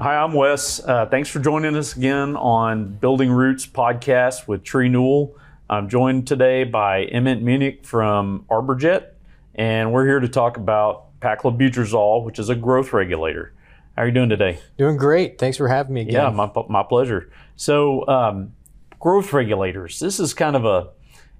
Hi, 0.00 0.16
I'm 0.16 0.32
Wes. 0.32 0.78
Uh, 0.78 1.06
thanks 1.06 1.28
for 1.28 1.40
joining 1.40 1.74
us 1.74 1.96
again 1.96 2.36
on 2.36 2.86
Building 2.86 3.32
Roots 3.32 3.66
podcast 3.66 4.46
with 4.46 4.62
TreeNewal. 4.62 5.32
I'm 5.68 5.88
joined 5.88 6.28
today 6.28 6.62
by 6.62 7.02
Emmett 7.06 7.42
Munich 7.42 7.84
from 7.84 8.44
ArborJet, 8.48 9.08
and 9.56 9.92
we're 9.92 10.06
here 10.06 10.20
to 10.20 10.28
talk 10.28 10.56
about 10.56 11.18
paclobutrazol, 11.18 12.24
which 12.24 12.38
is 12.38 12.48
a 12.48 12.54
growth 12.54 12.92
regulator. 12.92 13.52
How 13.96 14.04
are 14.04 14.06
you 14.06 14.12
doing 14.12 14.28
today? 14.28 14.60
Doing 14.76 14.98
great. 14.98 15.36
Thanks 15.36 15.56
for 15.56 15.66
having 15.66 15.94
me 15.94 16.02
again. 16.02 16.14
Yeah, 16.14 16.30
my, 16.30 16.48
my 16.68 16.84
pleasure. 16.84 17.32
So, 17.56 18.06
um, 18.06 18.52
growth 19.00 19.32
regulators, 19.32 19.98
this 19.98 20.20
is 20.20 20.32
kind 20.32 20.54
of 20.54 20.64
a 20.64 20.90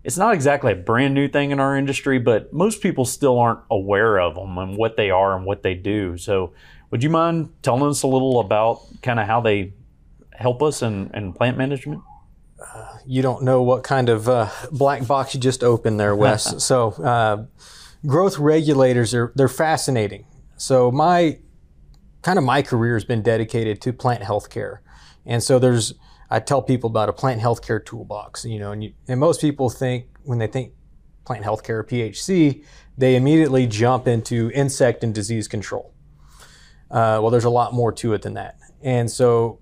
it's 0.02 0.16
not 0.16 0.34
exactly 0.34 0.72
a 0.72 0.76
brand 0.76 1.14
new 1.14 1.28
thing 1.28 1.50
in 1.50 1.60
our 1.60 1.76
industry, 1.76 2.18
but 2.18 2.52
most 2.52 2.80
people 2.80 3.04
still 3.04 3.38
aren't 3.38 3.60
aware 3.70 4.18
of 4.18 4.36
them 4.36 4.56
and 4.58 4.76
what 4.76 4.96
they 4.96 5.10
are 5.10 5.36
and 5.36 5.44
what 5.44 5.62
they 5.62 5.74
do. 5.74 6.16
So, 6.16 6.52
would 6.90 7.02
you 7.02 7.10
mind 7.10 7.50
telling 7.62 7.88
us 7.88 8.02
a 8.02 8.06
little 8.06 8.40
about 8.40 8.82
kind 9.02 9.20
of 9.20 9.26
how 9.26 9.40
they 9.40 9.72
help 10.32 10.62
us 10.62 10.82
in, 10.82 11.10
in 11.14 11.32
plant 11.32 11.58
management? 11.58 12.02
Uh, 12.62 12.98
you 13.06 13.22
don't 13.22 13.42
know 13.42 13.62
what 13.62 13.84
kind 13.84 14.08
of 14.08 14.28
uh, 14.28 14.48
black 14.72 15.06
box 15.06 15.34
you 15.34 15.40
just 15.40 15.62
opened 15.62 15.98
there, 16.00 16.14
Wes. 16.14 16.64
so, 16.64 16.90
uh, 17.02 17.44
growth 18.06 18.38
regulators 18.38 19.14
are 19.14 19.32
they're 19.36 19.48
fascinating. 19.48 20.24
So, 20.56 20.90
my 20.90 21.38
kind 22.22 22.38
of 22.38 22.44
my 22.44 22.62
career 22.62 22.94
has 22.94 23.04
been 23.04 23.22
dedicated 23.22 23.80
to 23.82 23.92
plant 23.92 24.22
healthcare, 24.22 24.78
and 25.24 25.42
so 25.42 25.58
there's 25.58 25.94
I 26.30 26.40
tell 26.40 26.62
people 26.62 26.90
about 26.90 27.08
a 27.08 27.12
plant 27.12 27.40
healthcare 27.40 27.84
toolbox, 27.84 28.44
you 28.44 28.58
know, 28.58 28.72
and, 28.72 28.84
you, 28.84 28.92
and 29.06 29.18
most 29.18 29.40
people 29.40 29.70
think 29.70 30.06
when 30.24 30.38
they 30.38 30.46
think 30.46 30.72
plant 31.24 31.44
health 31.44 31.62
healthcare 31.62 31.84
PHC, 31.84 32.64
they 32.96 33.16
immediately 33.16 33.66
jump 33.66 34.08
into 34.08 34.50
insect 34.52 35.04
and 35.04 35.14
disease 35.14 35.48
control. 35.48 35.92
Uh, 36.90 37.18
well, 37.20 37.30
there's 37.30 37.44
a 37.44 37.50
lot 37.50 37.74
more 37.74 37.92
to 37.92 38.12
it 38.14 38.22
than 38.22 38.34
that. 38.34 38.58
And 38.82 39.10
so, 39.10 39.60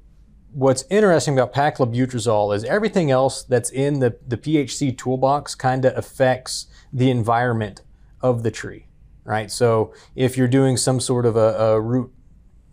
what's 0.53 0.85
interesting 0.89 1.39
about 1.39 1.53
paclobutrazol 1.53 2.55
is 2.55 2.65
everything 2.65 3.11
else 3.11 3.43
that's 3.43 3.71
in 3.71 3.99
the, 4.01 4.17
the 4.27 4.37
PHC 4.37 4.97
toolbox 4.97 5.55
kind 5.55 5.85
of 5.85 5.97
affects 5.97 6.67
the 6.93 7.11
environment 7.11 7.83
of 8.23 8.43
the 8.43 8.51
tree, 8.51 8.87
right? 9.25 9.51
So, 9.51 9.93
if 10.15 10.37
you're 10.37 10.49
doing 10.49 10.77
some 10.77 11.01
sort 11.01 11.27
of 11.27 11.37
a, 11.37 11.55
a 11.59 11.81
root 11.81 12.13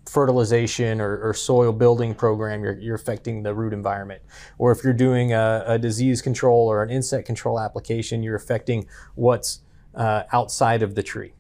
fertilization 0.06 1.00
or, 1.00 1.18
or, 1.18 1.34
soil 1.34 1.72
building 1.72 2.14
program, 2.14 2.64
you're, 2.64 2.78
you're, 2.78 2.96
affecting 2.96 3.42
the 3.44 3.54
root 3.54 3.74
environment. 3.74 4.22
Or 4.58 4.72
if 4.72 4.84
you're 4.84 4.94
doing 4.94 5.34
a, 5.34 5.64
a, 5.66 5.80
disease 5.80 6.22
control 6.22 6.68
or 6.68 6.84
an 6.84 6.90
insect 6.90 7.26
control 7.26 7.60
application, 7.60 8.22
you're 8.22 8.36
affecting 8.36 8.86
what's 9.16 9.62
uh, 9.96 10.24
outside 10.32 10.84
of 10.84 10.96
the 10.96 11.04
tree. 11.04 11.34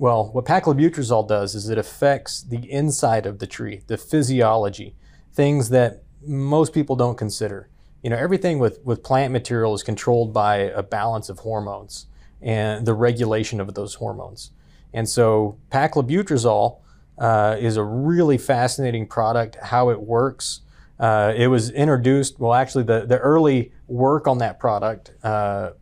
Well, 0.00 0.30
what 0.32 0.46
paclobutrazol 0.46 1.28
does 1.28 1.54
is 1.54 1.68
it 1.68 1.76
affects 1.76 2.40
the 2.40 2.72
inside 2.72 3.26
of 3.26 3.38
the 3.38 3.46
tree, 3.46 3.82
the 3.86 3.98
physiology, 3.98 4.94
things 5.34 5.68
that 5.68 6.04
most 6.26 6.72
people 6.72 6.96
don't 6.96 7.18
consider. 7.18 7.68
You 8.02 8.08
know, 8.08 8.16
everything 8.16 8.58
with, 8.58 8.80
with 8.82 9.02
plant 9.02 9.30
material 9.30 9.74
is 9.74 9.82
controlled 9.82 10.32
by 10.32 10.56
a 10.56 10.82
balance 10.82 11.28
of 11.28 11.40
hormones 11.40 12.06
and 12.40 12.86
the 12.86 12.94
regulation 12.94 13.60
of 13.60 13.74
those 13.74 13.96
hormones. 13.96 14.52
And 14.94 15.06
so 15.06 15.58
paclobutrazol 15.70 16.78
uh, 17.18 17.56
is 17.60 17.76
a 17.76 17.84
really 17.84 18.38
fascinating 18.38 19.06
product, 19.06 19.58
how 19.64 19.90
it 19.90 20.00
works. 20.00 20.60
Uh, 20.98 21.34
it 21.36 21.48
was 21.48 21.68
introduced, 21.72 22.40
well, 22.40 22.54
actually, 22.54 22.84
the, 22.84 23.04
the 23.04 23.18
early 23.18 23.70
work 23.86 24.26
on 24.26 24.38
that 24.38 24.58
product, 24.58 25.12
uh, 25.22 25.72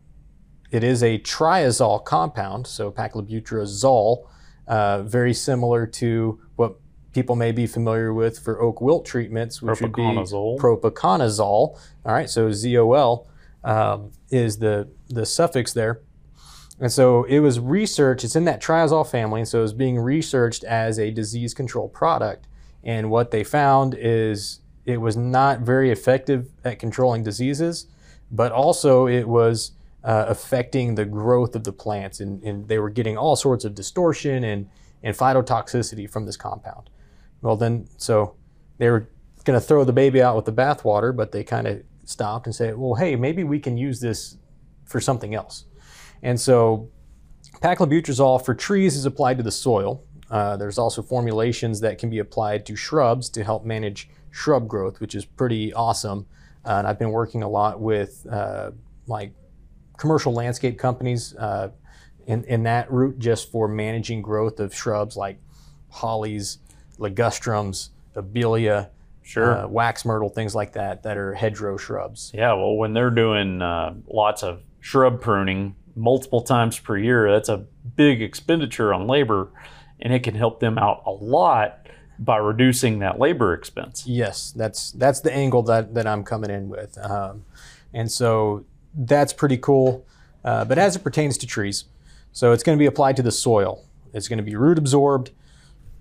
it 0.71 0.83
is 0.83 1.01
a 1.03 1.19
triazole 1.19 2.03
compound, 2.03 2.67
so 2.67 2.91
paclobutrazol, 2.91 4.27
uh, 4.67 5.01
very 5.03 5.33
similar 5.33 5.87
to 5.87 6.39
what 6.55 6.75
people 7.13 7.35
may 7.35 7.51
be 7.51 7.65
familiar 7.65 8.13
with 8.13 8.37
for 8.39 8.61
oak 8.61 8.81
wilt 8.81 9.05
treatments, 9.05 9.61
which 9.61 9.81
would 9.81 9.93
be 9.93 10.03
propiconazole. 10.59 11.79
All 12.05 12.13
right, 12.13 12.29
so 12.29 12.49
ZOL 12.49 13.27
um, 13.63 14.11
is 14.29 14.59
the, 14.59 14.87
the 15.07 15.25
suffix 15.25 15.73
there. 15.73 16.01
And 16.79 16.91
so 16.91 17.23
it 17.25 17.39
was 17.39 17.59
researched, 17.59 18.23
it's 18.23 18.35
in 18.35 18.45
that 18.45 18.61
triazole 18.61 19.09
family, 19.09 19.41
and 19.41 19.47
so 19.47 19.59
it 19.59 19.63
was 19.63 19.73
being 19.73 19.99
researched 19.99 20.63
as 20.63 20.97
a 20.97 21.11
disease 21.11 21.53
control 21.53 21.89
product. 21.89 22.47
And 22.83 23.09
what 23.09 23.31
they 23.31 23.43
found 23.43 23.95
is 23.99 24.61
it 24.85 24.97
was 25.01 25.17
not 25.17 25.59
very 25.59 25.91
effective 25.91 26.49
at 26.63 26.79
controlling 26.79 27.23
diseases, 27.23 27.87
but 28.31 28.51
also 28.51 29.07
it 29.07 29.27
was 29.27 29.71
uh, 30.03 30.25
affecting 30.27 30.95
the 30.95 31.05
growth 31.05 31.55
of 31.55 31.63
the 31.63 31.73
plants. 31.73 32.19
And, 32.19 32.41
and, 32.43 32.67
they 32.67 32.79
were 32.79 32.89
getting 32.89 33.17
all 33.17 33.35
sorts 33.35 33.65
of 33.65 33.75
distortion 33.75 34.43
and, 34.43 34.69
and 35.03 35.15
phytotoxicity 35.15 36.09
from 36.09 36.25
this 36.25 36.37
compound. 36.37 36.89
Well, 37.41 37.57
then, 37.57 37.87
so 37.97 38.35
they 38.77 38.89
were 38.89 39.09
going 39.43 39.59
to 39.59 39.65
throw 39.65 39.83
the 39.83 39.93
baby 39.93 40.21
out 40.21 40.35
with 40.35 40.45
the 40.45 40.53
bathwater, 40.53 41.15
but 41.15 41.31
they 41.31 41.43
kind 41.43 41.67
of 41.67 41.83
stopped 42.05 42.47
and 42.47 42.55
said, 42.55 42.77
well, 42.77 42.95
hey, 42.95 43.15
maybe 43.15 43.43
we 43.43 43.59
can 43.59 43.77
use 43.77 43.99
this 43.99 44.37
for 44.85 44.99
something 44.99 45.35
else. 45.35 45.65
And 46.23 46.39
so 46.39 46.89
paclobutrazol 47.61 48.43
for 48.43 48.53
trees 48.53 48.95
is 48.95 49.05
applied 49.05 49.37
to 49.37 49.43
the 49.43 49.51
soil. 49.51 50.03
Uh, 50.29 50.57
there's 50.57 50.77
also 50.77 51.01
formulations 51.01 51.79
that 51.81 51.97
can 51.97 52.09
be 52.09 52.19
applied 52.19 52.65
to 52.67 52.75
shrubs 52.75 53.29
to 53.29 53.43
help 53.43 53.65
manage 53.65 54.09
shrub 54.31 54.67
growth, 54.67 54.99
which 54.99 55.15
is 55.15 55.25
pretty 55.25 55.73
awesome. 55.73 56.25
Uh, 56.65 56.73
and 56.73 56.87
I've 56.87 56.99
been 56.99 57.11
working 57.11 57.43
a 57.43 57.49
lot 57.49 57.79
with 57.79 58.27
uh, 58.29 58.71
like 59.07 59.33
commercial 59.99 60.33
landscape 60.33 60.79
companies 60.79 61.35
uh, 61.35 61.69
in, 62.25 62.43
in 62.45 62.63
that 62.63 62.91
route 62.91 63.19
just 63.19 63.51
for 63.51 63.67
managing 63.67 64.21
growth 64.21 64.59
of 64.59 64.73
shrubs 64.73 65.15
like 65.15 65.39
hollies, 65.89 66.59
ligustrums, 66.97 67.89
abelia, 68.15 68.89
sure. 69.21 69.59
Uh, 69.59 69.67
wax 69.67 70.05
myrtle, 70.05 70.29
things 70.29 70.55
like 70.55 70.73
that, 70.73 71.03
that 71.03 71.17
are 71.17 71.33
hedgerow 71.33 71.77
shrubs. 71.77 72.31
Yeah, 72.33 72.53
well, 72.53 72.75
when 72.75 72.93
they're 72.93 73.11
doing 73.11 73.61
uh, 73.61 73.93
lots 74.07 74.41
of 74.41 74.61
shrub 74.79 75.21
pruning, 75.21 75.75
multiple 75.95 76.41
times 76.41 76.79
per 76.79 76.97
year. 76.97 77.31
That's 77.31 77.49
a 77.49 77.65
big 77.95 78.21
expenditure 78.21 78.93
on 78.93 79.07
labor, 79.07 79.49
and 79.99 80.13
it 80.13 80.23
can 80.23 80.35
help 80.35 80.59
them 80.59 80.77
out 80.77 81.03
a 81.05 81.11
lot 81.11 81.87
by 82.17 82.37
reducing 82.37 82.99
that 82.99 83.19
labor 83.19 83.53
expense. 83.53 84.05
Yes, 84.07 84.51
that's 84.51 84.91
that's 84.93 85.21
the 85.21 85.33
angle 85.33 85.63
that 85.63 85.93
that 85.93 86.07
I'm 86.07 86.23
coming 86.23 86.49
in 86.49 86.69
with, 86.69 86.97
um, 86.97 87.45
and 87.93 88.11
so 88.11 88.65
that's 88.93 89.33
pretty 89.33 89.57
cool. 89.57 90.05
Uh, 90.43 90.65
but 90.65 90.77
as 90.77 90.95
it 90.95 91.03
pertains 91.03 91.37
to 91.37 91.47
trees, 91.47 91.85
so 92.31 92.51
it's 92.51 92.63
going 92.63 92.77
to 92.77 92.79
be 92.79 92.85
applied 92.85 93.15
to 93.17 93.23
the 93.23 93.31
soil. 93.31 93.85
It's 94.13 94.27
going 94.27 94.37
to 94.37 94.43
be 94.43 94.55
root 94.55 94.77
absorbed. 94.77 95.31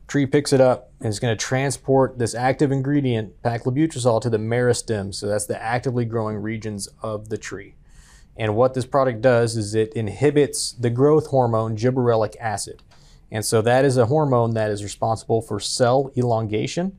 Tree 0.06 0.26
picks 0.26 0.53
it 0.53 0.60
up 0.60 0.91
and 1.00 1.09
it's 1.09 1.19
going 1.19 1.37
to 1.37 1.44
transport 1.44 2.19
this 2.19 2.34
active 2.34 2.72
ingredient, 2.72 3.43
paclobutrazol, 3.43 4.21
to 4.22 4.31
the 4.31 4.38
meristem. 4.38 5.15
So 5.15 5.27
that's 5.27 5.47
the 5.47 5.60
actively 5.62 6.04
growing 6.04 6.37
regions 6.37 6.88
of 7.03 7.28
the 7.28 7.37
tree. 7.37 7.75
And 8.37 8.54
what 8.54 8.75
this 8.75 8.87
product 8.87 9.21
does 9.21 9.56
is 9.56 9.75
it 9.75 9.93
inhibits 9.94 10.72
the 10.72 10.91
growth 10.91 11.27
hormone 11.27 11.77
gibberellic 11.77 12.37
acid. 12.41 12.82
And 13.31 13.44
so 13.44 13.60
that 13.62 13.84
is 13.84 13.97
a 13.97 14.06
hormone 14.06 14.54
that 14.54 14.71
is 14.71 14.82
responsible 14.82 15.43
for 15.43 15.60
cell 15.60 16.10
elongation. 16.16 16.98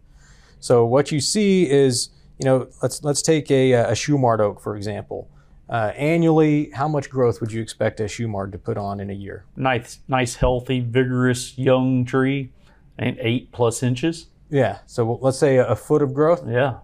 So 0.59 0.85
what 0.85 1.11
you 1.11 1.21
see 1.21 1.69
is, 1.69 2.09
you 2.37 2.45
know, 2.45 2.67
let's 2.81 3.03
let's 3.03 3.21
take 3.21 3.49
a, 3.49 3.73
a 3.73 3.91
Shumard 3.93 4.39
oak 4.39 4.59
for 4.59 4.75
example. 4.75 5.29
Uh, 5.69 5.93
annually, 5.95 6.71
how 6.71 6.87
much 6.87 7.09
growth 7.09 7.39
would 7.39 7.51
you 7.51 7.61
expect 7.61 7.99
a 7.99 8.03
Shumard 8.03 8.51
to 8.53 8.57
put 8.57 8.77
on 8.77 8.99
in 8.99 9.11
a 9.11 9.13
year? 9.13 9.45
Nice, 9.55 9.99
nice, 10.07 10.35
healthy, 10.35 10.79
vigorous 10.79 11.57
young 11.59 12.05
tree, 12.05 12.51
and 12.97 13.17
eight 13.19 13.51
plus 13.51 13.83
inches. 13.83 14.27
Yeah. 14.49 14.79
So 14.87 15.19
let's 15.21 15.37
say 15.37 15.57
a, 15.57 15.67
a 15.67 15.75
foot 15.75 16.01
of 16.01 16.13
growth. 16.13 16.43
Yeah. 16.47 16.79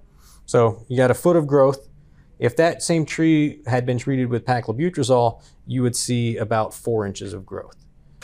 So 0.45 0.85
you 0.87 0.97
got 0.97 1.09
a 1.09 1.15
foot 1.15 1.35
of 1.35 1.47
growth. 1.47 1.87
If 2.37 2.55
that 2.57 2.83
same 2.83 3.05
tree 3.05 3.61
had 3.65 3.85
been 3.85 3.97
treated 3.97 4.29
with 4.29 4.45
paclobutrazol, 4.45 5.41
you 5.65 5.81
would 5.81 5.95
see 5.95 6.37
about 6.37 6.73
four 6.73 7.07
inches 7.07 7.33
of 7.33 7.45
growth. 7.45 7.77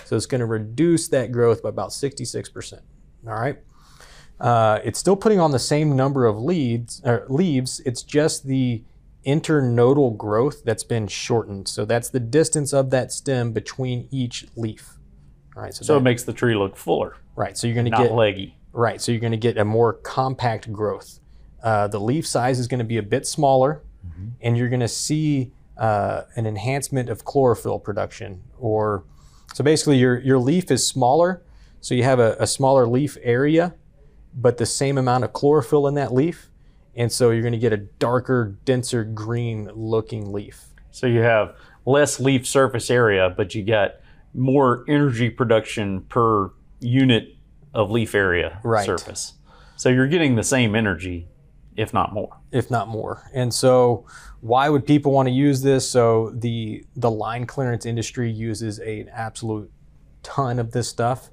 So 0.05 0.15
it's 0.15 0.25
going 0.25 0.39
to 0.39 0.45
reduce 0.45 1.07
that 1.07 1.31
growth 1.31 1.63
by 1.63 1.69
about 1.69 1.89
66%. 1.89 2.81
All 3.25 3.33
right. 3.33 3.57
Uh, 4.39 4.79
it's 4.83 4.99
still 4.99 5.15
putting 5.15 5.39
on 5.39 5.51
the 5.51 5.59
same 5.59 5.95
number 5.95 6.25
of 6.25 6.37
leads, 6.37 7.01
or 7.05 7.25
leaves. 7.29 7.79
It's 7.85 8.03
just 8.03 8.45
the 8.45 8.83
internodal 9.25 10.18
growth 10.18 10.63
that's 10.63 10.83
been 10.83 11.07
shortened. 11.07 11.68
So 11.68 11.85
that's 11.85 12.09
the 12.09 12.19
distance 12.19 12.73
of 12.73 12.89
that 12.89 13.12
stem 13.12 13.51
between 13.51 14.07
each 14.12 14.47
leaf. 14.56 14.97
All 15.56 15.63
right. 15.63 15.73
So, 15.73 15.83
so 15.83 15.94
that, 15.94 16.00
it 16.00 16.03
makes 16.03 16.23
the 16.23 16.33
tree 16.33 16.56
look 16.56 16.75
fuller. 16.75 17.15
Right. 17.35 17.57
So 17.57 17.68
you're 17.68 17.75
going 17.75 17.91
to 17.91 17.97
get 17.97 18.13
leggy. 18.13 18.57
Right. 18.73 19.01
So 19.01 19.12
you're 19.12 19.21
going 19.21 19.31
to 19.31 19.38
get 19.38 19.57
a 19.57 19.65
more 19.65 19.94
compact 19.94 20.71
growth. 20.71 21.19
Uh, 21.63 21.88
the 21.88 22.00
leaf 22.00 22.25
size 22.25 22.59
is 22.59 22.68
going 22.68 22.79
to 22.79 22.85
be 22.85 22.97
a 22.97 23.03
bit 23.03 23.27
smaller 23.27 23.83
mm-hmm. 24.06 24.29
and 24.41 24.57
you're 24.57 24.69
going 24.69 24.79
to 24.81 24.88
see 24.88 25.51
uh, 25.77 26.24
an 26.35 26.45
enhancement 26.45 27.09
of 27.09 27.25
chlorophyll 27.25 27.79
production. 27.79 28.44
Or 28.59 29.03
so 29.53 29.63
basically, 29.63 29.97
your 29.97 30.19
your 30.19 30.38
leaf 30.38 30.71
is 30.71 30.85
smaller, 30.85 31.44
so 31.81 31.95
you 31.95 32.03
have 32.03 32.19
a, 32.19 32.35
a 32.39 32.47
smaller 32.47 32.88
leaf 32.88 33.17
area, 33.21 33.74
but 34.33 34.57
the 34.57 34.65
same 34.65 34.97
amount 34.97 35.24
of 35.24 35.33
chlorophyll 35.33 35.88
in 35.88 35.95
that 35.95 36.13
leaf, 36.13 36.50
and 36.95 37.11
so 37.11 37.31
you're 37.31 37.41
going 37.41 37.53
to 37.53 37.59
get 37.59 37.73
a 37.73 37.77
darker, 37.77 38.57
denser 38.65 39.03
green 39.03 39.69
looking 39.73 40.31
leaf. 40.31 40.65
So 40.91 41.07
you 41.07 41.21
have 41.21 41.55
less 41.85 42.19
leaf 42.19 42.45
surface 42.45 42.89
area, 42.89 43.33
but 43.35 43.55
you 43.55 43.63
get 43.63 44.03
more 44.33 44.83
energy 44.88 45.29
production 45.29 46.01
per 46.01 46.51
unit 46.79 47.35
of 47.73 47.91
leaf 47.91 48.13
area 48.13 48.59
right. 48.63 48.85
surface. 48.85 49.33
So 49.77 49.89
you're 49.89 50.07
getting 50.07 50.35
the 50.35 50.43
same 50.43 50.75
energy, 50.75 51.27
if 51.75 51.93
not 51.93 52.13
more. 52.13 52.38
if 52.51 52.69
not 52.69 52.88
more. 52.88 53.29
And 53.33 53.53
so, 53.53 54.05
why 54.41 54.69
would 54.69 54.85
people 54.85 55.11
want 55.11 55.27
to 55.27 55.33
use 55.33 55.61
this? 55.61 55.89
So 55.89 56.31
the 56.35 56.83
the 56.95 57.09
line 57.11 57.45
clearance 57.45 57.85
industry 57.85 58.31
uses 58.31 58.79
a, 58.79 59.01
an 59.01 59.09
absolute 59.09 59.71
ton 60.23 60.59
of 60.59 60.71
this 60.71 60.88
stuff 60.88 61.29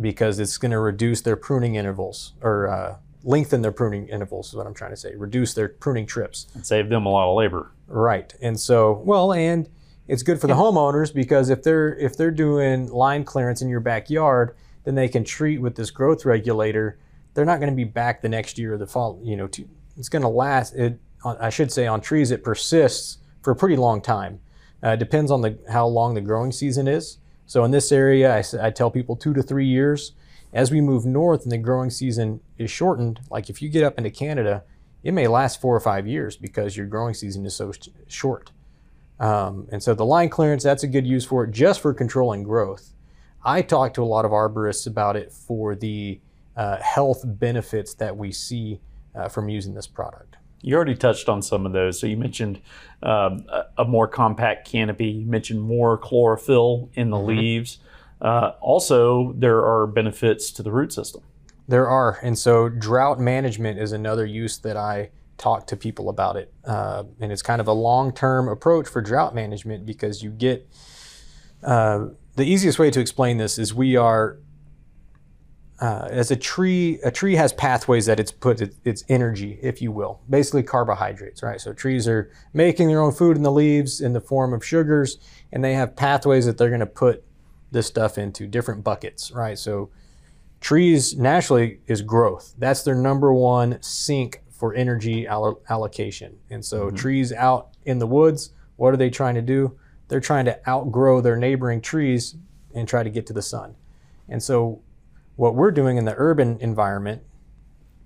because 0.00 0.38
it's 0.38 0.56
going 0.56 0.70
to 0.70 0.78
reduce 0.78 1.20
their 1.20 1.36
pruning 1.36 1.74
intervals 1.74 2.32
or 2.40 2.68
uh, 2.68 2.96
lengthen 3.22 3.62
their 3.62 3.72
pruning 3.72 4.08
intervals. 4.08 4.48
Is 4.48 4.54
what 4.54 4.66
I'm 4.66 4.74
trying 4.74 4.90
to 4.90 4.96
say. 4.96 5.14
Reduce 5.14 5.54
their 5.54 5.68
pruning 5.68 6.06
trips. 6.06 6.46
And 6.54 6.64
save 6.66 6.88
them 6.88 7.06
a 7.06 7.10
lot 7.10 7.28
of 7.28 7.36
labor. 7.36 7.70
Right. 7.86 8.32
And 8.40 8.58
so, 8.58 9.02
well, 9.04 9.32
and 9.32 9.68
it's 10.06 10.22
good 10.22 10.40
for 10.40 10.46
the 10.46 10.54
homeowners 10.54 11.12
because 11.12 11.50
if 11.50 11.62
they're 11.62 11.94
if 11.96 12.16
they're 12.16 12.30
doing 12.30 12.88
line 12.88 13.24
clearance 13.24 13.62
in 13.62 13.68
your 13.68 13.80
backyard, 13.80 14.56
then 14.84 14.94
they 14.94 15.08
can 15.08 15.24
treat 15.24 15.58
with 15.60 15.76
this 15.76 15.90
growth 15.90 16.24
regulator. 16.24 16.98
They're 17.34 17.44
not 17.44 17.60
going 17.60 17.70
to 17.70 17.76
be 17.76 17.84
back 17.84 18.22
the 18.22 18.28
next 18.28 18.58
year 18.58 18.74
or 18.74 18.78
the 18.78 18.86
fall. 18.86 19.20
You 19.22 19.36
know, 19.36 19.46
to, 19.48 19.68
it's 19.96 20.08
going 20.08 20.22
to 20.22 20.28
last. 20.28 20.74
It 20.74 20.98
on- 21.24 21.38
I 21.38 21.50
should 21.50 21.70
say 21.72 21.86
on 21.86 22.00
trees 22.00 22.30
it 22.30 22.42
persists 22.42 23.18
for 23.42 23.50
a 23.50 23.56
pretty 23.56 23.76
long 23.76 24.00
time. 24.00 24.40
Uh, 24.82 24.90
it 24.90 24.98
depends 24.98 25.30
on 25.30 25.42
the 25.42 25.58
how 25.68 25.86
long 25.86 26.14
the 26.14 26.20
growing 26.20 26.52
season 26.52 26.88
is. 26.88 27.18
So 27.46 27.64
in 27.64 27.70
this 27.70 27.90
area, 27.92 28.34
I, 28.34 28.66
I 28.66 28.70
tell 28.70 28.90
people 28.90 29.16
two 29.16 29.34
to 29.34 29.42
three 29.42 29.66
years. 29.66 30.12
As 30.52 30.70
we 30.70 30.80
move 30.80 31.04
north 31.04 31.42
and 31.42 31.52
the 31.52 31.58
growing 31.58 31.90
season 31.90 32.40
is 32.56 32.70
shortened, 32.70 33.20
like 33.30 33.50
if 33.50 33.60
you 33.60 33.68
get 33.68 33.84
up 33.84 33.98
into 33.98 34.10
Canada, 34.10 34.64
it 35.02 35.12
may 35.12 35.26
last 35.26 35.60
four 35.60 35.76
or 35.76 35.80
five 35.80 36.06
years 36.06 36.36
because 36.36 36.76
your 36.76 36.86
growing 36.86 37.14
season 37.14 37.44
is 37.44 37.54
so 37.54 37.72
sh- 37.72 37.88
short. 38.06 38.50
Um, 39.20 39.66
and 39.70 39.82
so 39.82 39.94
the 39.94 40.06
line 40.06 40.28
clearance, 40.28 40.62
that's 40.62 40.82
a 40.82 40.88
good 40.88 41.06
use 41.06 41.24
for 41.24 41.44
it 41.44 41.50
just 41.50 41.80
for 41.80 41.92
controlling 41.92 42.44
growth. 42.44 42.94
I 43.44 43.62
talk 43.62 43.94
to 43.94 44.02
a 44.02 44.04
lot 44.04 44.24
of 44.24 44.30
arborists 44.30 44.86
about 44.86 45.16
it 45.16 45.32
for 45.32 45.74
the 45.74 46.20
uh, 46.56 46.78
health 46.78 47.22
benefits 47.24 47.94
that 47.94 48.16
we 48.16 48.32
see 48.32 48.80
uh, 49.14 49.28
from 49.28 49.48
using 49.48 49.74
this 49.74 49.86
product. 49.86 50.36
You 50.60 50.74
already 50.74 50.96
touched 50.96 51.28
on 51.28 51.40
some 51.40 51.66
of 51.66 51.72
those. 51.72 52.00
So 52.00 52.06
you 52.06 52.16
mentioned 52.16 52.60
um, 53.02 53.44
a, 53.48 53.66
a 53.78 53.84
more 53.84 54.08
compact 54.08 54.68
canopy. 54.68 55.06
You 55.06 55.26
mentioned 55.26 55.60
more 55.60 55.96
chlorophyll 55.96 56.90
in 56.94 57.10
the 57.10 57.18
leaves. 57.18 57.78
Uh, 58.20 58.52
also, 58.60 59.32
there 59.34 59.64
are 59.64 59.86
benefits 59.86 60.50
to 60.52 60.62
the 60.62 60.72
root 60.72 60.92
system. 60.92 61.22
There 61.68 61.88
are, 61.88 62.18
and 62.22 62.36
so 62.38 62.68
drought 62.68 63.20
management 63.20 63.78
is 63.78 63.92
another 63.92 64.24
use 64.24 64.58
that 64.58 64.76
I 64.76 65.10
talk 65.36 65.66
to 65.68 65.76
people 65.76 66.08
about 66.08 66.36
it, 66.36 66.52
uh, 66.64 67.04
and 67.20 67.30
it's 67.30 67.42
kind 67.42 67.60
of 67.60 67.68
a 67.68 67.72
long-term 67.72 68.48
approach 68.48 68.88
for 68.88 69.00
drought 69.00 69.34
management 69.34 69.86
because 69.86 70.22
you 70.22 70.30
get 70.30 70.68
uh, 71.62 72.06
the 72.36 72.44
easiest 72.44 72.78
way 72.78 72.90
to 72.90 73.00
explain 73.00 73.36
this 73.36 73.58
is 73.58 73.74
we 73.74 73.96
are 73.96 74.38
uh, 75.80 76.08
as 76.10 76.30
a 76.30 76.36
tree. 76.36 76.98
A 77.04 77.10
tree 77.10 77.36
has 77.36 77.52
pathways 77.52 78.06
that 78.06 78.18
it's 78.18 78.32
put 78.32 78.60
its, 78.60 78.76
its 78.84 79.04
energy, 79.08 79.58
if 79.62 79.80
you 79.82 79.92
will, 79.92 80.20
basically 80.28 80.62
carbohydrates, 80.62 81.42
right? 81.42 81.60
So 81.60 81.72
trees 81.72 82.08
are 82.08 82.30
making 82.52 82.88
their 82.88 83.00
own 83.00 83.12
food 83.12 83.36
in 83.36 83.42
the 83.42 83.52
leaves 83.52 84.00
in 84.00 84.12
the 84.12 84.20
form 84.20 84.52
of 84.52 84.64
sugars, 84.64 85.18
and 85.52 85.62
they 85.62 85.74
have 85.74 85.94
pathways 85.94 86.46
that 86.46 86.58
they're 86.58 86.70
going 86.70 86.80
to 86.80 86.86
put 86.86 87.24
this 87.70 87.86
stuff 87.86 88.18
into 88.18 88.46
different 88.46 88.84
buckets, 88.84 89.30
right? 89.32 89.58
So 89.58 89.90
trees 90.60 91.16
naturally 91.16 91.80
is 91.86 92.02
growth. 92.02 92.54
That's 92.58 92.82
their 92.82 92.94
number 92.94 93.32
one 93.32 93.80
sink 93.82 94.42
for 94.50 94.74
energy 94.74 95.26
allo- 95.26 95.60
allocation. 95.68 96.36
And 96.50 96.64
so 96.64 96.90
trees 96.90 97.32
out 97.32 97.76
in 97.84 97.98
the 97.98 98.06
woods, 98.06 98.50
what 98.76 98.92
are 98.92 98.96
they 98.96 99.10
trying 99.10 99.34
to 99.36 99.42
do? 99.42 99.78
They're 100.08 100.20
trying 100.20 100.46
to 100.46 100.68
outgrow 100.68 101.20
their 101.20 101.36
neighboring 101.36 101.80
trees 101.80 102.36
and 102.74 102.88
try 102.88 103.02
to 103.02 103.10
get 103.10 103.26
to 103.26 103.32
the 103.32 103.42
sun. 103.42 103.76
And 104.28 104.42
so 104.42 104.82
what 105.36 105.54
we're 105.54 105.70
doing 105.70 105.96
in 105.96 106.04
the 106.04 106.14
urban 106.16 106.58
environment, 106.60 107.22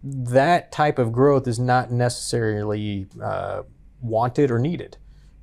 that 0.03 0.73
type 0.73 0.99
of 0.99 1.13
growth 1.13 1.47
is 1.47 1.59
not 1.59 1.91
necessarily 1.91 3.07
uh, 3.23 3.63
wanted 4.01 4.51
or 4.51 4.59
needed, 4.59 4.99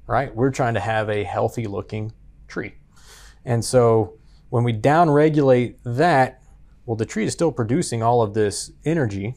right? 0.05 0.35
We're 0.35 0.51
trying 0.51 0.73
to 0.75 0.79
have 0.79 1.09
a 1.09 1.23
healthy 1.23 1.65
looking 1.65 2.13
tree. 2.47 2.75
And 3.45 3.63
so 3.63 4.17
when 4.49 4.63
we 4.63 4.73
downregulate 4.73 5.75
that, 5.83 6.41
well, 6.85 6.95
the 6.95 7.05
tree 7.05 7.25
is 7.25 7.33
still 7.33 7.51
producing 7.51 8.01
all 8.01 8.21
of 8.21 8.33
this 8.33 8.71
energy 8.85 9.35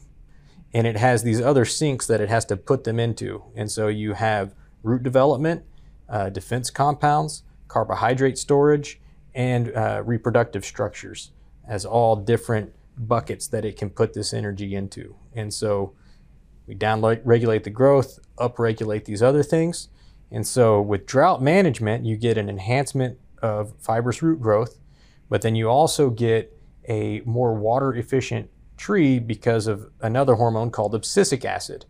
and 0.73 0.87
it 0.87 0.97
has 0.97 1.23
these 1.23 1.39
other 1.39 1.65
sinks 1.65 2.07
that 2.07 2.19
it 2.19 2.29
has 2.29 2.45
to 2.45 2.57
put 2.57 2.83
them 2.83 2.99
into. 2.99 3.43
And 3.55 3.71
so 3.71 3.87
you 3.87 4.13
have 4.13 4.55
root 4.81 5.03
development, 5.03 5.63
uh, 6.09 6.29
defense 6.29 6.69
compounds, 6.69 7.43
carbohydrate 7.67 8.37
storage, 8.37 8.99
and 9.35 9.75
uh, 9.75 10.01
reproductive 10.03 10.65
structures 10.65 11.31
as 11.67 11.85
all 11.85 12.15
different 12.15 12.73
buckets 12.97 13.47
that 13.47 13.65
it 13.65 13.77
can 13.77 13.89
put 13.89 14.13
this 14.13 14.33
energy 14.33 14.75
into. 14.75 15.15
And 15.33 15.53
so 15.53 15.93
we 16.67 16.75
downregulate 16.75 17.63
the 17.63 17.69
growth, 17.69 18.19
upregulate 18.37 19.05
these 19.05 19.21
other 19.21 19.43
things. 19.43 19.89
And 20.31 20.45
so 20.45 20.81
with 20.81 21.05
drought 21.05 21.41
management, 21.41 22.05
you 22.05 22.17
get 22.17 22.37
an 22.37 22.49
enhancement 22.49 23.19
of 23.43 23.73
fibrous 23.79 24.23
root 24.23 24.41
growth, 24.41 24.79
but 25.29 25.43
then 25.43 25.55
you 25.55 25.69
also 25.69 26.09
get 26.09 26.57
a 26.89 27.21
more 27.25 27.53
water 27.53 27.93
efficient 27.93 28.49
tree 28.77 29.19
because 29.19 29.67
of 29.67 29.91
another 30.01 30.35
hormone 30.35 30.71
called 30.71 30.93
abscisic 30.93 31.45
acid. 31.45 31.85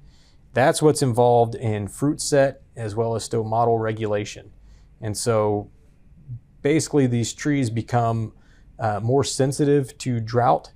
That's 0.53 0.81
what's 0.81 1.01
involved 1.01 1.55
in 1.55 1.87
fruit 1.87 2.19
set 2.19 2.61
as 2.75 2.95
well 2.95 3.15
as 3.15 3.27
stomatal 3.27 3.79
regulation. 3.79 4.51
And 4.99 5.17
so 5.17 5.71
basically 6.61 7.07
these 7.07 7.33
trees 7.33 7.69
become 7.69 8.33
uh, 8.79 8.99
more 9.01 9.23
sensitive 9.23 9.97
to 9.99 10.19
drought. 10.19 10.73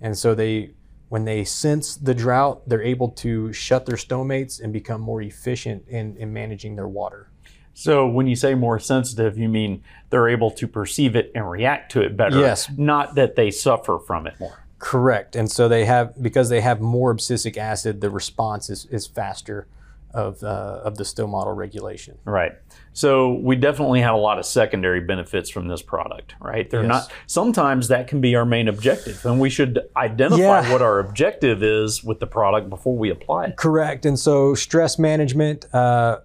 And 0.00 0.16
so 0.16 0.34
they, 0.34 0.74
when 1.08 1.24
they 1.24 1.44
sense 1.44 1.96
the 1.96 2.14
drought, 2.14 2.68
they're 2.68 2.82
able 2.82 3.10
to 3.10 3.52
shut 3.52 3.86
their 3.86 3.96
stomates 3.96 4.60
and 4.60 4.72
become 4.72 5.00
more 5.00 5.22
efficient 5.22 5.86
in, 5.88 6.16
in 6.16 6.32
managing 6.32 6.76
their 6.76 6.88
water. 6.88 7.30
So 7.78 8.06
when 8.08 8.26
you 8.26 8.36
say 8.36 8.54
more 8.54 8.78
sensitive, 8.78 9.36
you 9.36 9.50
mean 9.50 9.82
they're 10.08 10.30
able 10.30 10.50
to 10.52 10.66
perceive 10.66 11.14
it 11.14 11.30
and 11.34 11.48
react 11.48 11.92
to 11.92 12.00
it 12.00 12.16
better. 12.16 12.40
Yes. 12.40 12.70
Not 12.74 13.16
that 13.16 13.36
they 13.36 13.50
suffer 13.50 13.98
from 13.98 14.26
it 14.26 14.40
more. 14.40 14.64
Correct. 14.78 15.36
And 15.36 15.50
so 15.52 15.68
they 15.68 15.84
have, 15.84 16.14
because 16.22 16.48
they 16.48 16.62
have 16.62 16.80
more 16.80 17.14
abscisic 17.14 17.58
acid, 17.58 18.00
the 18.00 18.08
response 18.08 18.70
is, 18.70 18.86
is 18.86 19.06
faster 19.06 19.66
of, 20.14 20.42
uh, 20.42 20.80
of 20.84 20.96
the 20.96 21.04
stomatal 21.04 21.54
regulation. 21.54 22.16
Right. 22.24 22.52
So 22.94 23.34
we 23.34 23.56
definitely 23.56 24.00
have 24.00 24.14
a 24.14 24.18
lot 24.18 24.38
of 24.38 24.46
secondary 24.46 25.00
benefits 25.00 25.50
from 25.50 25.68
this 25.68 25.82
product, 25.82 26.34
right? 26.40 26.70
They're 26.70 26.80
Yes. 26.80 26.88
not 26.88 27.12
sometimes 27.26 27.88
that 27.88 28.08
can 28.08 28.22
be 28.22 28.34
our 28.36 28.46
main 28.46 28.68
objective. 28.68 29.26
And 29.26 29.38
we 29.38 29.50
should 29.50 29.80
identify 29.98 30.38
Yeah. 30.62 30.72
what 30.72 30.80
our 30.80 30.98
objective 30.98 31.62
is 31.62 32.02
with 32.02 32.20
the 32.20 32.26
product 32.26 32.70
before 32.70 32.96
we 32.96 33.10
apply 33.10 33.48
it. 33.48 33.56
Correct. 33.56 34.06
And 34.06 34.18
so 34.18 34.54
stress 34.54 34.98
management, 34.98 35.66
uh, 35.74 36.20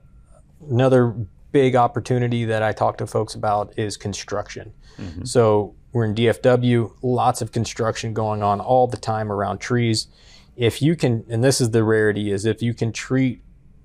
another 0.70 1.14
big 1.52 1.76
opportunity 1.76 2.46
that 2.46 2.64
I 2.64 2.72
talk 2.72 2.98
to 2.98 3.08
folks 3.08 3.36
about 3.36 3.78
is 3.78 3.98
construction. 3.98 4.74
Mm-hmm. 4.98 5.26
So 5.26 5.76
we're 5.94 6.06
in 6.06 6.16
DFW, 6.16 6.94
lots 7.02 7.42
of 7.42 7.52
construction 7.52 8.14
going 8.14 8.42
on 8.44 8.60
all 8.62 8.88
the 8.88 8.98
time 8.98 9.32
around 9.32 9.60
trees. 9.60 10.08
If 10.56 10.82
you 10.82 10.96
can, 10.96 11.26
and 11.30 11.44
this 11.44 11.60
is 11.60 11.72
the 11.72 11.84
rarity, 11.84 12.32
is 12.32 12.46
if 12.46 12.62
you 12.62 12.74
can 12.74 12.92
treat 12.92 13.42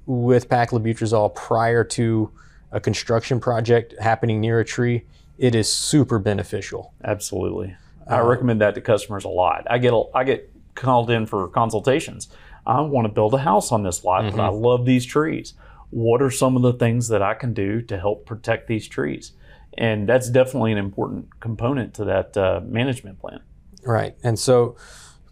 with 0.06 0.48
paclobutrazol 0.48 1.34
prior 1.34 1.82
to 1.82 2.30
a 2.70 2.80
construction 2.80 3.40
project 3.40 3.94
happening 4.00 4.40
near 4.40 4.60
a 4.60 4.64
tree, 4.64 5.04
it 5.38 5.54
is 5.54 5.72
super 5.72 6.18
beneficial. 6.18 6.94
Absolutely. 7.04 7.76
I 8.06 8.18
uh, 8.18 8.24
recommend 8.24 8.60
that 8.60 8.74
to 8.76 8.80
customers 8.80 9.24
a 9.24 9.28
lot. 9.28 9.66
I 9.68 9.78
get 9.78 9.92
a, 9.92 10.04
I 10.14 10.24
get 10.24 10.50
called 10.74 11.10
in 11.10 11.26
for 11.26 11.48
consultations. 11.48 12.28
I 12.66 12.80
want 12.80 13.06
to 13.06 13.12
build 13.12 13.34
a 13.34 13.38
house 13.38 13.72
on 13.72 13.82
this 13.82 14.04
lot, 14.04 14.24
but 14.30 14.40
I 14.40 14.48
mm-hmm. 14.48 14.64
love 14.64 14.84
these 14.84 15.04
trees. 15.04 15.54
What 15.90 16.20
are 16.20 16.30
some 16.30 16.56
of 16.56 16.62
the 16.62 16.72
things 16.72 17.08
that 17.08 17.22
I 17.22 17.34
can 17.34 17.54
do 17.54 17.80
to 17.82 17.98
help 17.98 18.26
protect 18.26 18.66
these 18.66 18.88
trees? 18.88 19.32
And 19.78 20.08
that's 20.08 20.30
definitely 20.30 20.72
an 20.72 20.78
important 20.78 21.40
component 21.40 21.94
to 21.94 22.04
that 22.04 22.36
uh, 22.36 22.60
management 22.64 23.20
plan. 23.20 23.40
Right. 23.84 24.16
And 24.22 24.38
so 24.38 24.76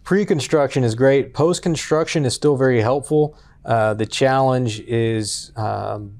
pre 0.03 0.25
construction 0.25 0.83
is 0.83 0.95
great. 0.95 1.33
Post 1.33 1.61
construction 1.61 2.25
is 2.25 2.33
still 2.33 2.55
very 2.55 2.81
helpful. 2.81 3.37
Uh, 3.65 3.95
the 3.95 4.05
challenge 4.05 4.79
is 4.81 5.51
um, 5.55 6.19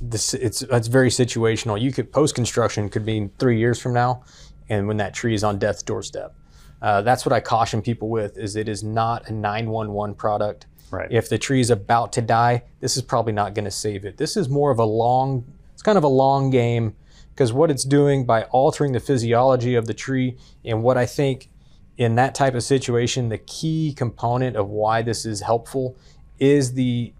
this, 0.00 0.34
it's, 0.34 0.62
it's 0.62 0.88
very 0.88 1.10
situational. 1.10 1.80
You 1.80 1.92
could 1.92 2.12
post 2.12 2.34
construction 2.34 2.88
could 2.88 3.04
mean 3.04 3.30
three 3.38 3.58
years 3.58 3.80
from 3.80 3.92
now, 3.92 4.22
and 4.68 4.86
when 4.86 4.96
that 4.98 5.14
tree 5.14 5.34
is 5.34 5.44
on 5.44 5.58
death's 5.58 5.82
doorstep. 5.82 6.34
Uh, 6.80 7.02
that's 7.02 7.26
what 7.26 7.32
I 7.32 7.40
caution 7.40 7.82
people 7.82 8.08
with: 8.08 8.38
is 8.38 8.56
it 8.56 8.68
is 8.68 8.82
not 8.82 9.28
a 9.28 9.32
911 9.32 10.14
product. 10.14 10.66
Right. 10.92 11.10
If 11.10 11.30
the 11.30 11.38
tree 11.38 11.60
is 11.60 11.70
about 11.70 12.12
to 12.12 12.22
die, 12.22 12.64
this 12.80 12.96
is 12.98 13.02
probably 13.02 13.32
not 13.32 13.54
going 13.54 13.64
to 13.64 13.70
save 13.70 14.04
it. 14.04 14.18
This 14.18 14.36
is 14.36 14.50
more 14.50 14.70
of 14.70 14.78
a 14.78 14.84
long. 14.84 15.44
It's 15.72 15.82
kind 15.82 15.96
of 15.96 16.04
a 16.04 16.08
long 16.08 16.50
game 16.50 16.94
because 17.30 17.50
what 17.50 17.70
it's 17.70 17.82
doing 17.82 18.26
by 18.26 18.44
altering 18.44 18.92
the 18.92 19.00
physiology 19.00 19.74
of 19.74 19.86
the 19.86 19.94
tree 19.94 20.36
and 20.66 20.82
what 20.82 20.98
I 20.98 21.06
think 21.06 21.48
in 21.96 22.16
that 22.16 22.34
type 22.34 22.54
of 22.54 22.62
situation, 22.62 23.30
the 23.30 23.38
key 23.38 23.94
component 23.96 24.54
of 24.54 24.68
why 24.68 25.00
this 25.00 25.24
is 25.24 25.40
helpful 25.40 25.96
is 26.38 26.74
the 26.74 27.14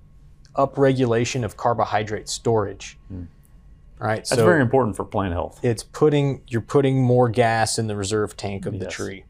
upregulation 0.54 1.42
of 1.42 1.56
carbohydrate 1.56 2.28
storage. 2.28 2.98
Hmm. 3.08 3.24
Right. 3.98 4.16
That's 4.16 4.34
very 4.34 4.60
important 4.60 4.96
for 4.96 5.04
plant 5.04 5.32
health. 5.32 5.60
it's 5.62 5.84
putting 5.84 6.42
you're 6.48 6.60
putting 6.60 7.00
more 7.00 7.30
gas 7.30 7.78
in 7.78 7.86
the 7.86 7.96
reserve 7.96 8.36
tank 8.36 8.66
of 8.66 8.78
the 8.80 8.86
tree, 8.86 9.24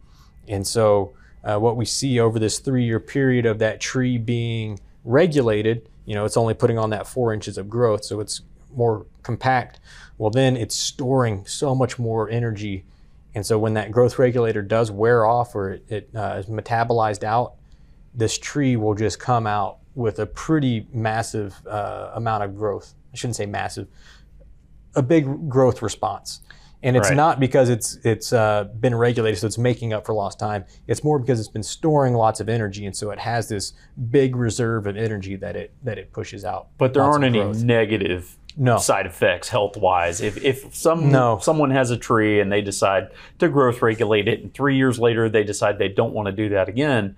and 0.49 0.67
so 0.67 1.13
uh, 1.45 1.59
what 1.59 1.77
we 1.77 1.85
see 1.85 2.21
over 2.21 2.39
this 2.39 2.59
three-year 2.59 3.01
period 3.01 3.47
of 3.47 3.59
that 3.59 3.81
tree 3.81 4.19
being 4.19 4.79
regulated, 5.05 5.89
you 6.05 6.15
know, 6.15 6.25
it's 6.25 6.37
only 6.37 6.55
putting 6.55 6.79
on 6.79 6.91
that 6.91 7.07
four 7.07 7.33
inches 7.33 7.59
of 7.59 7.69
growth, 7.69 8.05
so 8.05 8.21
it's 8.21 8.43
more 8.75 9.07
compact. 9.23 9.81
Well, 10.19 10.31
then 10.31 10.57
it's 10.57 10.75
storing 10.75 11.45
so 11.47 11.75
much 11.75 11.99
more 11.99 12.31
energy, 12.31 12.85
and 13.35 13.45
so 13.45 13.59
when 13.59 13.75
that 13.75 13.91
growth 13.91 14.19
regulator 14.19 14.63
does 14.63 14.91
wear 14.91 15.27
off 15.27 15.55
or 15.55 15.73
it, 15.73 15.85
it 15.89 16.11
uh, 16.15 16.37
is 16.39 16.47
metabolized 16.47 17.25
out, 17.25 17.55
this 18.15 18.39
tree 18.39 18.77
will 18.77 18.95
just 18.95 19.19
come 19.19 19.47
out 19.47 19.79
with 19.95 20.19
a 20.19 20.27
pretty 20.27 20.87
massive 20.93 21.55
uh, 21.67 22.13
amount 22.15 22.45
of 22.45 22.57
growth. 22.57 22.95
I 23.13 23.17
shouldn't 23.17 23.37
say 23.37 23.47
massive, 23.47 23.89
a 24.95 25.03
big 25.03 25.49
growth 25.49 25.83
response. 25.83 26.41
And 26.85 26.97
it's 26.97 27.11
Right. 27.11 27.17
not 27.17 27.39
because 27.39 27.69
it's 27.69 27.97
it's 28.03 28.33
uh, 28.33 28.65
been 28.81 28.95
regulated, 28.95 29.39
so 29.39 29.47
it's 29.47 29.59
making 29.59 29.93
up 29.93 30.05
for 30.05 30.13
lost 30.15 30.39
time. 30.39 30.65
It's 30.89 31.05
more 31.05 31.19
because 31.19 31.39
it's 31.39 31.49
been 31.49 31.63
storing 31.63 32.15
lots 32.15 32.41
of 32.41 32.49
energy, 32.49 32.85
and 32.87 32.97
so 32.97 33.11
it 33.11 33.21
has 33.21 33.49
this 33.49 33.73
big 34.11 34.35
reserve 34.35 34.87
of 34.87 34.97
energy 34.97 35.37
that 35.37 35.55
it 35.55 35.73
that 35.85 35.97
it 35.99 36.13
pushes 36.13 36.45
out. 36.45 36.69
But 36.79 36.93
there 36.95 37.05
aren't 37.05 37.25
any 37.25 37.45
negative 37.65 38.37
No. 38.57 38.79
side 38.79 39.07
effects 39.07 39.49
health 39.49 39.77
wise. 39.77 40.21
If, 40.21 40.43
if 40.45 40.75
some 40.75 41.11
No. 41.13 41.39
someone 41.41 41.71
has 41.71 41.91
a 41.91 41.97
tree 41.97 42.41
and 42.41 42.51
they 42.51 42.61
decide 42.63 43.09
to 43.39 43.49
growth 43.49 43.81
regulate 43.81 44.27
it, 44.27 44.43
and 44.43 44.53
three 44.53 44.77
years 44.77 44.99
later 44.99 45.29
they 45.29 45.45
decide 45.45 45.79
they 45.79 45.89
don't 45.89 46.13
want 46.13 46.27
to 46.27 46.33
do 46.33 46.49
that 46.49 46.69
again, 46.69 47.15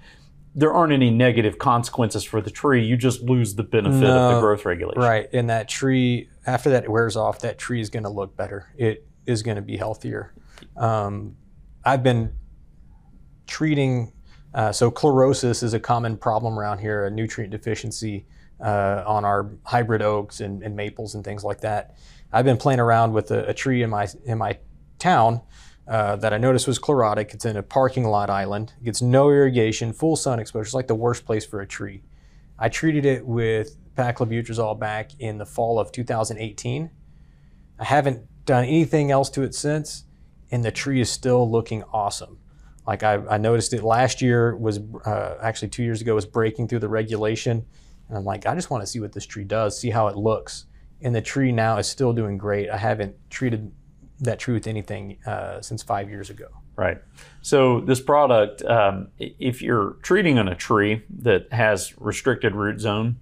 there 0.55 0.73
aren't 0.75 0.93
any 0.93 1.11
negative 1.11 1.59
consequences 1.59 2.23
for 2.23 2.41
the 2.43 2.51
tree. 2.51 2.85
You 2.85 2.97
just 2.99 3.23
lose 3.23 3.55
the 3.55 3.65
benefit 3.65 4.05
of 4.11 4.35
the 4.35 4.41
growth 4.41 4.65
regulation. 4.67 5.01
Right, 5.03 5.29
and 5.33 5.49
that 5.49 5.69
tree 5.71 6.29
after 6.47 6.69
that 6.71 6.89
wears 6.89 7.17
off, 7.17 7.41
that 7.41 7.57
tree 7.59 7.81
is 7.81 7.89
going 7.89 8.03
to 8.05 8.11
look 8.11 8.37
better. 8.37 8.67
It 8.77 9.07
is 9.27 9.43
going 9.43 9.57
to 9.57 9.63
be 9.63 9.77
healthier. 9.77 10.35
Um, 10.77 11.37
I've 11.85 12.03
been 12.03 12.35
treating. 13.47 14.13
Uh, 14.53 14.71
so 14.71 14.91
chlorosis 14.91 15.63
is 15.63 15.75
a 15.75 15.81
common 15.81 16.17
problem 16.17 16.59
around 16.59 16.79
here, 16.79 17.07
a 17.07 17.11
nutrient 17.11 17.51
deficiency 17.51 18.27
uh, 18.61 19.03
on 19.05 19.25
our 19.25 19.51
hybrid 19.65 20.01
oaks 20.01 20.41
and, 20.41 20.63
and 20.63 20.77
maples 20.77 21.15
and 21.15 21.25
things 21.25 21.43
like 21.43 21.61
that. 21.61 21.97
I've 22.33 22.45
been 22.45 22.57
playing 22.57 22.81
around 22.81 23.13
with 23.13 23.31
a, 23.31 23.49
a 23.49 23.55
tree 23.55 23.83
in 23.83 23.91
my 23.91 24.09
in 24.25 24.39
my 24.39 24.59
town 24.99 25.41
uh, 25.87 26.17
that 26.17 26.33
I 26.33 26.39
noticed 26.39 26.67
was 26.67 26.79
chlorotic. 26.79 27.35
It's 27.35 27.45
in 27.45 27.57
a 27.57 27.63
parking 27.63 28.05
lot 28.05 28.31
island. 28.31 28.73
It 28.81 28.85
gets 28.85 29.03
no 29.03 29.29
irrigation, 29.31 29.93
full 29.93 30.17
sun 30.17 30.39
exposure. 30.39 30.67
It's 30.67 30.75
like 30.75 30.87
the 30.87 30.95
worst 30.95 31.27
place 31.27 31.45
for 31.45 31.61
a 31.61 31.67
tree. 31.67 32.03
I 32.59 32.69
treated 32.69 33.05
it 33.05 33.27
with 33.27 33.77
paclobutrazol 33.95 34.79
back 34.79 35.11
in 35.19 35.39
the 35.39 35.47
fall 35.47 35.79
of 35.79 35.93
2018. 35.93 36.91
I 37.79 37.85
haven't 37.85 38.27
done 38.45 38.65
anything 38.65 39.11
else 39.11 39.31
to 39.31 39.43
it 39.43 39.55
since, 39.55 40.05
and 40.51 40.65
the 40.65 40.71
tree 40.71 41.01
is 41.01 41.11
still 41.11 41.51
looking 41.51 41.83
awesome. 41.93 42.39
Like 42.87 43.03
I, 43.03 43.15
I 43.31 43.39
noticed 43.39 43.73
it 43.73 43.83
last 43.83 44.21
year 44.21 44.57
was 44.57 44.81
uh, 45.07 45.37
actually 45.41 45.69
two 45.69 45.83
years 45.83 46.01
ago 46.01 46.15
was 46.15 46.27
breaking 46.27 46.69
through 46.69 46.81
the 46.81 46.89
regulation, 46.89 47.65
and 48.09 48.19
I'm 48.19 48.25
like, 48.25 48.47
I 48.47 48.55
just 48.55 48.71
want 48.71 48.83
to 48.83 48.87
see 48.87 49.01
what 49.01 49.13
this 49.13 49.27
tree 49.27 49.45
does, 49.45 49.79
see 49.79 49.91
how 49.91 50.09
it 50.09 50.17
looks. 50.17 50.67
And 51.01 51.15
the 51.15 51.23
tree 51.23 51.53
now 51.53 51.79
is 51.79 51.87
still 51.87 52.13
doing 52.13 52.39
great. 52.39 52.71
I 52.71 52.77
haven't 52.77 53.17
treated 53.31 53.73
that 54.21 54.39
tree 54.39 54.55
with 54.55 54.67
anything 54.67 55.19
uh, 55.27 55.61
since 55.61 55.83
five 55.83 56.09
years 56.09 56.31
ago. 56.31 56.47
Right. 56.77 56.99
So 57.41 57.81
this 57.81 58.01
product, 58.01 58.65
um, 58.65 59.09
if 59.19 59.63
you're 59.63 59.97
treating 60.03 60.39
on 60.39 60.49
a 60.49 60.55
tree 60.55 61.05
that 61.21 61.53
has 61.53 61.95
restricted 62.01 62.55
root 62.55 62.81
zone, 62.81 63.17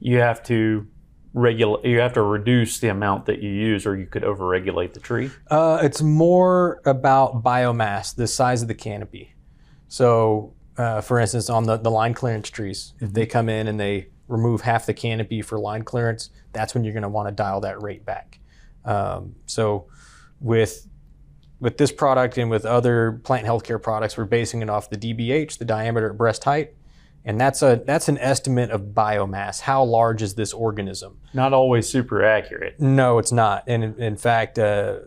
you 0.00 0.18
have 0.18 0.42
to 0.44 0.86
regulate. 1.34 1.84
You 1.84 2.00
have 2.00 2.12
to 2.14 2.22
reduce 2.22 2.78
the 2.80 2.88
amount 2.88 3.26
that 3.26 3.40
you 3.40 3.50
use, 3.50 3.86
or 3.86 3.96
you 3.96 4.06
could 4.06 4.22
overregulate 4.22 4.94
the 4.94 5.00
tree. 5.00 5.30
Uh, 5.50 5.78
it's 5.82 6.02
more 6.02 6.80
about 6.84 7.42
biomass, 7.42 8.14
the 8.14 8.26
size 8.26 8.62
of 8.62 8.68
the 8.68 8.74
canopy. 8.74 9.34
So, 9.88 10.54
uh, 10.76 11.00
for 11.00 11.18
instance, 11.18 11.50
on 11.50 11.64
the, 11.64 11.76
the 11.76 11.90
line 11.90 12.14
clearance 12.14 12.50
trees, 12.50 12.94
if 13.00 13.12
they 13.12 13.26
come 13.26 13.48
in 13.48 13.68
and 13.68 13.78
they 13.78 14.08
remove 14.28 14.60
half 14.62 14.86
the 14.86 14.94
canopy 14.94 15.42
for 15.42 15.58
line 15.58 15.82
clearance, 15.82 16.30
that's 16.52 16.74
when 16.74 16.84
you're 16.84 16.92
going 16.92 17.02
to 17.02 17.08
want 17.08 17.28
to 17.28 17.34
dial 17.34 17.60
that 17.60 17.82
rate 17.82 18.04
back. 18.04 18.38
Um, 18.84 19.34
so, 19.46 19.86
with 20.40 20.86
with 21.60 21.76
this 21.76 21.92
product 21.92 22.38
and 22.38 22.50
with 22.50 22.64
other 22.64 23.20
plant 23.22 23.46
healthcare 23.46 23.80
products, 23.80 24.16
we're 24.16 24.24
basing 24.24 24.62
it 24.62 24.70
off 24.70 24.88
the 24.88 24.96
DBH, 24.96 25.58
the 25.58 25.64
diameter 25.66 26.10
at 26.10 26.16
breast 26.16 26.42
height, 26.44 26.74
and 27.24 27.40
that's 27.40 27.62
a 27.62 27.82
that's 27.84 28.08
an 28.08 28.18
estimate 28.18 28.70
of 28.70 28.80
biomass. 28.94 29.60
How 29.60 29.82
large 29.84 30.22
is 30.22 30.34
this 30.34 30.52
organism? 30.52 31.18
Not 31.34 31.52
always 31.52 31.88
super 31.88 32.24
accurate. 32.24 32.80
No, 32.80 33.18
it's 33.18 33.32
not. 33.32 33.64
And 33.66 33.84
in, 33.84 33.94
in 34.02 34.16
fact, 34.16 34.58
uh, 34.58 35.00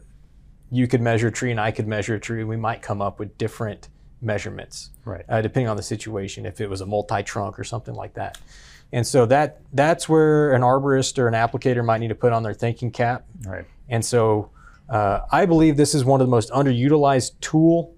you 0.71 0.87
could 0.87 1.01
measure 1.01 1.27
a 1.27 1.31
tree 1.31 1.51
and 1.51 1.59
I 1.59 1.71
could 1.71 1.87
measure 1.87 2.15
a 2.15 2.19
tree, 2.19 2.39
and 2.41 2.49
we 2.49 2.57
might 2.57 2.81
come 2.81 3.01
up 3.01 3.19
with 3.19 3.37
different 3.37 3.89
measurements, 4.21 4.89
Right. 5.05 5.25
uh, 5.27 5.41
depending 5.41 5.67
on 5.67 5.75
the 5.77 5.83
situation. 5.83 6.45
If 6.45 6.61
it 6.61 6.69
was 6.69 6.81
a 6.81 6.85
multi-trunk 6.85 7.59
or 7.59 7.63
something 7.63 7.93
like 7.93 8.13
that, 8.13 8.37
and 8.91 9.05
so 9.05 9.25
that 9.27 9.59
that's 9.73 10.07
where 10.07 10.53
an 10.53 10.61
arborist 10.61 11.17
or 11.19 11.27
an 11.27 11.33
applicator 11.33 11.83
might 11.83 11.97
need 11.99 12.07
to 12.09 12.15
put 12.15 12.31
on 12.31 12.43
their 12.43 12.53
thinking 12.53 12.91
cap. 12.91 13.25
Right. 13.45 13.65
And 13.89 14.03
so 14.05 14.49
uh, 14.89 15.21
I 15.31 15.45
believe 15.45 15.77
this 15.77 15.93
is 15.95 16.05
one 16.05 16.21
of 16.21 16.27
the 16.27 16.31
most 16.31 16.49
underutilized 16.51 17.31
tool 17.41 17.93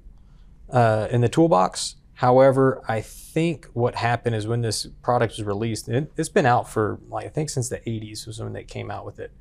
uh, 0.72 1.08
in 1.12 1.22
the 1.22 1.30
toolbox. 1.30 1.96
However, 2.16 2.82
I 2.88 3.02
think 3.02 3.68
what 3.74 3.96
happened 3.96 4.36
is 4.36 4.48
when 4.48 4.62
this 4.62 4.88
product 5.02 5.34
was 5.34 5.44
released, 5.44 5.90
it, 5.90 6.12
it's 6.16 6.30
been 6.30 6.46
out 6.46 6.70
for 6.70 7.00
like 7.10 7.26
I 7.26 7.30
think 7.30 7.50
since 7.50 7.68
the 7.70 7.78
80s 7.80 8.26
was 8.26 8.40
when 8.40 8.54
they 8.54 8.64
came 8.64 8.90
out 8.90 9.06
with 9.06 9.20
it. 9.20 9.32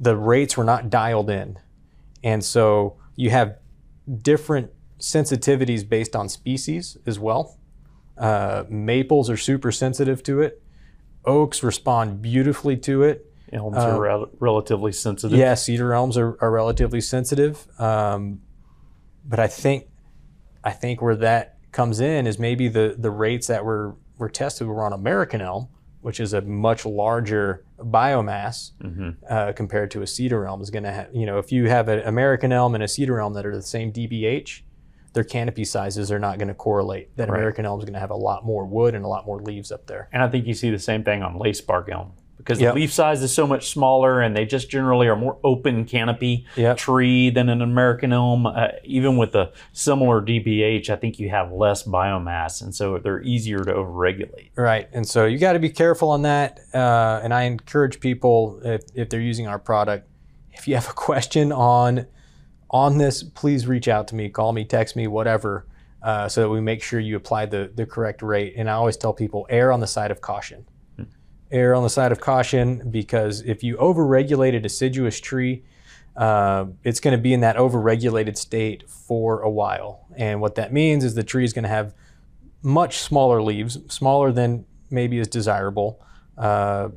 The 0.00 0.16
rates 0.16 0.56
were 0.56 0.64
not 0.64 0.90
dialed 0.90 1.28
in, 1.28 1.58
and 2.24 2.42
so 2.44 2.96
you 3.16 3.30
have 3.30 3.58
different 4.22 4.70
sensitivities 4.98 5.86
based 5.86 6.16
on 6.16 6.28
species 6.28 6.96
as 7.04 7.18
well. 7.18 7.58
Uh, 8.16 8.64
maples 8.68 9.28
are 9.28 9.36
super 9.36 9.70
sensitive 9.70 10.22
to 10.22 10.40
it. 10.40 10.62
Oaks 11.24 11.62
respond 11.62 12.22
beautifully 12.22 12.76
to 12.78 13.02
it. 13.02 13.26
Elms 13.52 13.76
are 13.76 14.00
rel- 14.00 14.30
relatively 14.40 14.92
sensitive. 14.92 15.38
Yeah, 15.38 15.54
cedar 15.54 15.92
elms 15.92 16.16
are, 16.16 16.38
are 16.40 16.50
relatively 16.50 17.00
sensitive, 17.00 17.66
um, 17.78 18.40
but 19.24 19.38
I 19.38 19.46
think 19.46 19.88
I 20.64 20.70
think 20.70 21.02
where 21.02 21.16
that 21.16 21.57
comes 21.78 22.00
in 22.00 22.26
is 22.26 22.40
maybe 22.40 22.66
the 22.66 22.96
the 22.98 23.10
rates 23.10 23.46
that 23.46 23.64
were 23.64 23.94
were 24.18 24.28
tested 24.28 24.66
were 24.66 24.82
on 24.84 24.92
American 24.92 25.40
elm, 25.40 25.68
which 26.00 26.18
is 26.18 26.32
a 26.32 26.40
much 26.40 26.84
larger 26.84 27.64
biomass 27.78 28.72
uh, 29.30 29.52
compared 29.52 29.88
to 29.92 30.02
a 30.02 30.06
cedar 30.06 30.44
elm. 30.44 30.60
Is 30.60 30.70
going 30.70 30.82
to 30.82 30.90
have 30.90 31.08
you 31.14 31.24
know 31.24 31.38
if 31.38 31.52
you 31.52 31.68
have 31.68 31.86
an 31.88 32.00
American 32.00 32.50
elm 32.50 32.74
and 32.74 32.82
a 32.82 32.88
cedar 32.88 33.20
elm 33.20 33.32
that 33.34 33.46
are 33.46 33.54
the 33.54 33.62
same 33.62 33.92
DBH, 33.92 34.62
their 35.12 35.22
canopy 35.22 35.64
sizes 35.64 36.10
are 36.10 36.18
not 36.18 36.38
going 36.38 36.48
to 36.48 36.54
correlate. 36.54 37.16
That 37.16 37.28
Right. 37.28 37.38
American 37.38 37.64
elm 37.64 37.78
is 37.78 37.84
going 37.84 37.94
to 37.94 38.00
have 38.00 38.10
a 38.10 38.16
lot 38.16 38.44
more 38.44 38.66
wood 38.66 38.96
and 38.96 39.04
a 39.04 39.08
lot 39.08 39.24
more 39.24 39.40
leaves 39.40 39.70
up 39.70 39.86
there. 39.86 40.08
And 40.12 40.20
I 40.20 40.28
think 40.28 40.48
you 40.48 40.54
see 40.54 40.70
the 40.70 40.80
same 40.80 41.04
thing 41.04 41.22
on 41.22 41.38
lace 41.38 41.60
bark 41.60 41.88
elm 41.92 42.14
because 42.38 42.60
Yep. 42.60 42.72
the 42.74 42.80
leaf 42.80 42.92
size 42.92 43.22
is 43.22 43.32
so 43.34 43.46
much 43.46 43.68
smaller 43.68 44.20
and 44.20 44.34
they 44.36 44.46
just 44.46 44.70
generally 44.70 45.06
are 45.08 45.16
more 45.16 45.36
open 45.44 45.84
canopy 45.84 46.46
Yep. 46.56 46.76
tree 46.78 47.28
than 47.30 47.48
an 47.48 47.60
American 47.60 48.12
elm. 48.12 48.46
Uh, 48.46 48.68
even 48.84 49.16
with 49.16 49.34
a 49.34 49.50
similar 49.72 50.20
DBH, 50.22 50.88
I 50.88 50.96
think 50.96 51.18
you 51.18 51.28
have 51.30 51.52
less 51.52 51.82
biomass 51.82 52.62
and 52.62 52.74
so 52.74 52.98
they're 52.98 53.20
easier 53.22 53.58
to 53.58 53.72
overregulate. 53.72 54.50
Right, 54.56 54.88
and 54.92 55.06
so 55.06 55.26
you 55.26 55.38
got 55.38 55.52
to 55.52 55.58
be 55.58 55.70
careful 55.70 56.10
on 56.10 56.22
that. 56.22 56.60
Uh, 56.72 57.20
and 57.22 57.34
I 57.34 57.42
encourage 57.42 58.00
people 58.00 58.60
if, 58.64 58.82
if 58.94 59.08
they're 59.10 59.20
using 59.20 59.46
our 59.46 59.58
product, 59.58 60.08
if 60.52 60.66
you 60.66 60.74
have 60.74 60.88
a 60.88 60.92
question 60.94 61.52
on 61.52 62.06
on 62.70 62.98
this, 62.98 63.22
please 63.22 63.66
reach 63.66 63.88
out 63.88 64.08
to 64.08 64.14
me, 64.14 64.28
call 64.28 64.52
me, 64.52 64.62
text 64.64 64.94
me, 64.94 65.06
whatever, 65.06 65.66
uh, 66.02 66.28
so 66.28 66.42
that 66.42 66.48
we 66.50 66.60
make 66.60 66.82
sure 66.82 67.00
you 67.00 67.16
apply 67.16 67.46
the 67.46 67.70
the 67.74 67.86
correct 67.86 68.22
rate. 68.22 68.54
And 68.56 68.68
I 68.68 68.74
always 68.74 68.96
tell 68.96 69.12
people 69.12 69.46
err 69.48 69.72
on 69.72 69.80
the 69.80 69.86
side 69.86 70.10
of 70.10 70.20
caution. 70.20 70.66
Err 71.50 71.74
on 71.74 71.82
the 71.82 71.90
side 71.90 72.12
of 72.12 72.20
caution 72.20 72.90
because 72.90 73.40
if 73.42 73.62
you 73.62 73.76
overregulate 73.76 74.54
a 74.54 74.60
deciduous 74.60 75.18
tree, 75.18 75.64
uh, 76.16 76.66
it's 76.84 77.00
going 77.00 77.16
to 77.16 77.22
be 77.22 77.32
in 77.32 77.40
that 77.40 77.56
overregulated 77.56 78.36
state 78.36 78.88
for 78.90 79.40
a 79.40 79.48
while. 79.48 80.06
And 80.16 80.40
what 80.40 80.56
that 80.56 80.72
means 80.72 81.04
is 81.04 81.14
the 81.14 81.22
tree 81.22 81.44
is 81.44 81.52
going 81.52 81.62
to 81.62 81.68
have 81.68 81.94
much 82.62 82.98
smaller 82.98 83.40
leaves, 83.40 83.78
smaller 83.88 84.32
than 84.32 84.66
maybe 84.90 85.18
is 85.18 85.28
desirable. 85.28 86.02
Uh, 86.36 86.88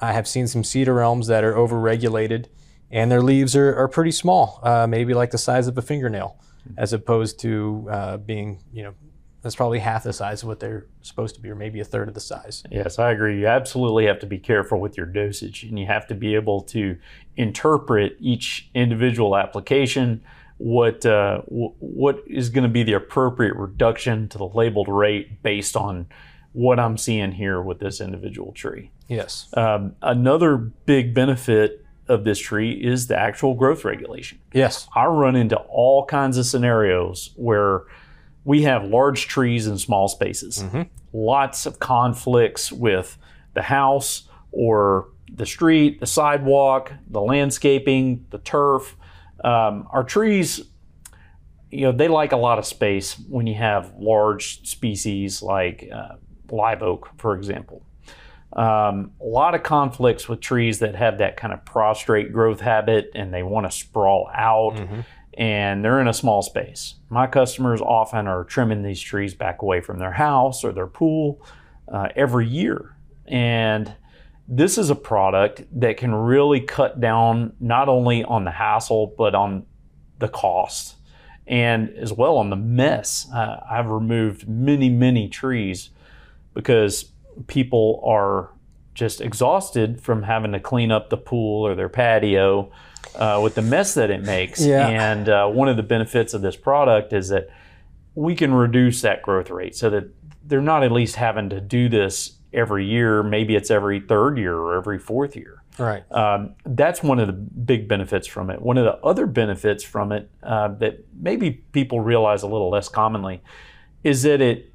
I 0.00 0.12
have 0.12 0.28
seen 0.28 0.46
some 0.46 0.62
cedar 0.62 1.00
elms 1.00 1.26
that 1.28 1.42
are 1.44 1.54
overregulated, 1.54 2.46
and 2.90 3.10
their 3.10 3.22
leaves 3.22 3.56
are, 3.56 3.74
are 3.74 3.88
pretty 3.88 4.12
small, 4.12 4.60
uh, 4.62 4.86
maybe 4.86 5.14
like 5.14 5.30
the 5.30 5.38
size 5.38 5.66
of 5.66 5.76
a 5.76 5.82
fingernail, 5.82 6.38
as 6.76 6.92
opposed 6.92 7.40
to 7.40 7.88
uh, 7.90 8.16
being, 8.18 8.62
you 8.72 8.82
know, 8.82 8.94
that's 9.42 9.54
probably 9.54 9.78
half 9.78 10.02
the 10.02 10.12
size 10.12 10.42
of 10.42 10.48
what 10.48 10.60
they're 10.60 10.86
supposed 11.02 11.34
to 11.36 11.40
be, 11.40 11.48
or 11.48 11.54
maybe 11.54 11.80
a 11.80 11.84
third 11.84 12.08
of 12.08 12.14
the 12.14 12.20
size. 12.20 12.64
Yes, 12.70 12.98
I 12.98 13.12
agree. 13.12 13.38
You 13.40 13.46
absolutely 13.46 14.06
have 14.06 14.18
to 14.20 14.26
be 14.26 14.38
careful 14.38 14.80
with 14.80 14.96
your 14.96 15.06
dosage 15.06 15.62
and 15.62 15.78
you 15.78 15.86
have 15.86 16.06
to 16.08 16.14
be 16.14 16.34
able 16.34 16.62
to 16.62 16.96
interpret 17.36 18.16
each 18.18 18.68
individual 18.74 19.36
application. 19.36 20.22
What 20.56 21.06
uh, 21.06 21.42
w- 21.48 21.72
what 21.78 22.24
is 22.26 22.50
going 22.50 22.64
to 22.64 22.68
be 22.68 22.82
the 22.82 22.94
appropriate 22.94 23.54
reduction 23.54 24.28
to 24.30 24.38
the 24.38 24.48
labeled 24.48 24.88
rate 24.88 25.40
based 25.42 25.76
on 25.76 26.06
what 26.52 26.80
I'm 26.80 26.96
seeing 26.96 27.30
here 27.32 27.62
with 27.62 27.78
this 27.78 28.00
individual 28.00 28.50
tree? 28.52 28.90
Yes. 29.06 29.48
Um, 29.56 29.94
another 30.02 30.56
big 30.56 31.14
benefit 31.14 31.84
of 32.08 32.24
this 32.24 32.40
tree 32.40 32.72
is 32.72 33.06
the 33.06 33.16
actual 33.16 33.54
growth 33.54 33.84
regulation. 33.84 34.40
Yes. 34.52 34.88
I 34.96 35.04
run 35.04 35.36
into 35.36 35.56
all 35.56 36.06
kinds 36.06 36.38
of 36.38 36.46
scenarios 36.46 37.30
where 37.36 37.82
we 38.48 38.62
have 38.62 38.82
large 38.82 39.28
trees 39.28 39.66
in 39.66 39.76
small 39.76 40.08
spaces. 40.08 40.64
Lots 41.12 41.66
of 41.66 41.78
conflicts 41.80 42.72
with 42.72 43.18
the 43.52 43.60
house 43.60 44.22
or 44.52 45.08
the 45.30 45.44
street, 45.44 46.00
the 46.00 46.06
sidewalk, 46.06 46.94
the 47.10 47.20
landscaping, 47.20 48.24
the 48.30 48.38
turf. 48.38 48.96
Um, 49.44 49.86
our 49.92 50.02
trees, 50.02 50.62
you 51.70 51.82
know, 51.82 51.92
they 51.92 52.08
like 52.08 52.32
a 52.32 52.38
lot 52.38 52.58
of 52.58 52.64
space 52.64 53.18
when 53.28 53.46
you 53.46 53.54
have 53.56 53.92
large 53.98 54.66
species 54.66 55.42
like 55.42 55.86
uh, 55.94 56.14
live 56.50 56.82
oak, 56.82 57.10
for 57.18 57.36
example. 57.36 57.82
Um, 58.54 59.12
a 59.20 59.26
lot 59.26 59.54
of 59.54 59.62
conflicts 59.62 60.26
with 60.26 60.40
trees 60.40 60.78
that 60.78 60.94
have 60.94 61.18
that 61.18 61.36
kind 61.36 61.52
of 61.52 61.66
prostrate 61.66 62.32
growth 62.32 62.60
habit 62.62 63.10
and 63.14 63.32
they 63.32 63.42
want 63.42 63.66
to 63.66 63.70
sprawl 63.70 64.30
out 64.34 64.78
and 65.38 65.84
they're 65.84 66.00
in 66.00 66.08
a 66.08 66.12
small 66.12 66.42
space. 66.42 66.96
My 67.08 67.28
customers 67.28 67.80
often 67.80 68.26
are 68.26 68.42
trimming 68.42 68.82
these 68.82 69.00
trees 69.00 69.34
back 69.34 69.62
away 69.62 69.80
from 69.80 70.00
their 70.00 70.12
house 70.12 70.64
or 70.64 70.72
their 70.72 70.88
pool 70.88 71.40
uh, 71.86 72.08
every 72.16 72.46
year. 72.46 72.96
And 73.26 73.94
this 74.48 74.78
is 74.78 74.90
a 74.90 74.96
product 74.96 75.62
that 75.80 75.96
can 75.96 76.12
really 76.12 76.60
cut 76.60 77.00
down 77.00 77.52
not 77.60 77.88
only 77.88 78.24
on 78.24 78.44
the 78.44 78.50
hassle, 78.50 79.14
but 79.16 79.36
on 79.36 79.64
the 80.18 80.28
cost 80.28 80.96
and 81.46 81.90
as 81.90 82.12
well 82.12 82.36
on 82.36 82.50
the 82.50 82.56
mess. 82.56 83.28
Uh, 83.32 83.60
I've 83.70 83.90
removed 83.90 84.48
many, 84.48 84.88
many 84.88 85.28
trees 85.28 85.90
because 86.52 87.12
people 87.46 88.02
are 88.04 88.50
just 88.98 89.20
exhausted 89.20 90.00
from 90.00 90.24
having 90.24 90.50
to 90.52 90.60
clean 90.60 90.90
up 90.90 91.08
the 91.08 91.16
pool 91.16 91.64
or 91.64 91.76
their 91.76 91.88
patio 91.88 92.70
uh, 93.14 93.40
with 93.42 93.54
the 93.54 93.62
mess 93.62 93.94
that 93.94 94.10
it 94.10 94.22
makes. 94.22 94.64
Yeah. 94.64 94.88
And 94.88 95.28
uh, 95.28 95.46
one 95.46 95.68
of 95.68 95.76
the 95.76 95.84
benefits 95.84 96.34
of 96.34 96.42
this 96.42 96.56
product 96.56 97.12
is 97.12 97.28
that 97.28 97.48
we 98.16 98.34
can 98.34 98.52
reduce 98.52 99.00
that 99.02 99.22
growth 99.22 99.50
rate 99.50 99.76
so 99.76 99.88
that 99.90 100.12
they're 100.44 100.60
not 100.60 100.82
at 100.82 100.90
least 100.90 101.14
having 101.14 101.48
to 101.50 101.60
do 101.60 101.88
this 101.88 102.38
every 102.52 102.86
year. 102.86 103.22
Maybe 103.22 103.54
it's 103.54 103.70
every 103.70 104.00
third 104.00 104.36
year 104.36 104.56
or 104.56 104.76
every 104.76 104.98
fourth 104.98 105.36
year. 105.36 105.62
Right. 105.78 106.10
Um, 106.10 106.56
that's 106.66 107.00
one 107.00 107.20
of 107.20 107.28
the 107.28 107.32
big 107.32 107.86
benefits 107.86 108.26
from 108.26 108.50
it. 108.50 108.60
One 108.60 108.78
of 108.78 108.84
the 108.84 108.96
other 109.06 109.26
benefits 109.26 109.84
from 109.84 110.10
it 110.10 110.28
uh, 110.42 110.68
that 110.78 111.04
maybe 111.14 111.52
people 111.52 112.00
realize 112.00 112.42
a 112.42 112.48
little 112.48 112.70
less 112.70 112.88
commonly 112.88 113.42
is 114.02 114.24
that 114.24 114.40
it 114.40 114.72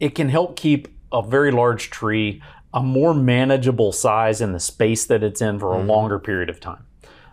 it 0.00 0.14
can 0.14 0.28
help 0.30 0.56
keep 0.56 0.88
a 1.12 1.22
very 1.22 1.50
large 1.50 1.90
tree 1.90 2.42
a 2.76 2.82
more 2.82 3.14
manageable 3.14 3.90
size 3.90 4.42
in 4.42 4.52
the 4.52 4.60
space 4.60 5.06
that 5.06 5.22
it's 5.24 5.40
in 5.40 5.58
for 5.58 5.72
a 5.72 5.78
mm-hmm. 5.78 5.88
longer 5.88 6.18
period 6.18 6.50
of 6.50 6.60
time. 6.60 6.84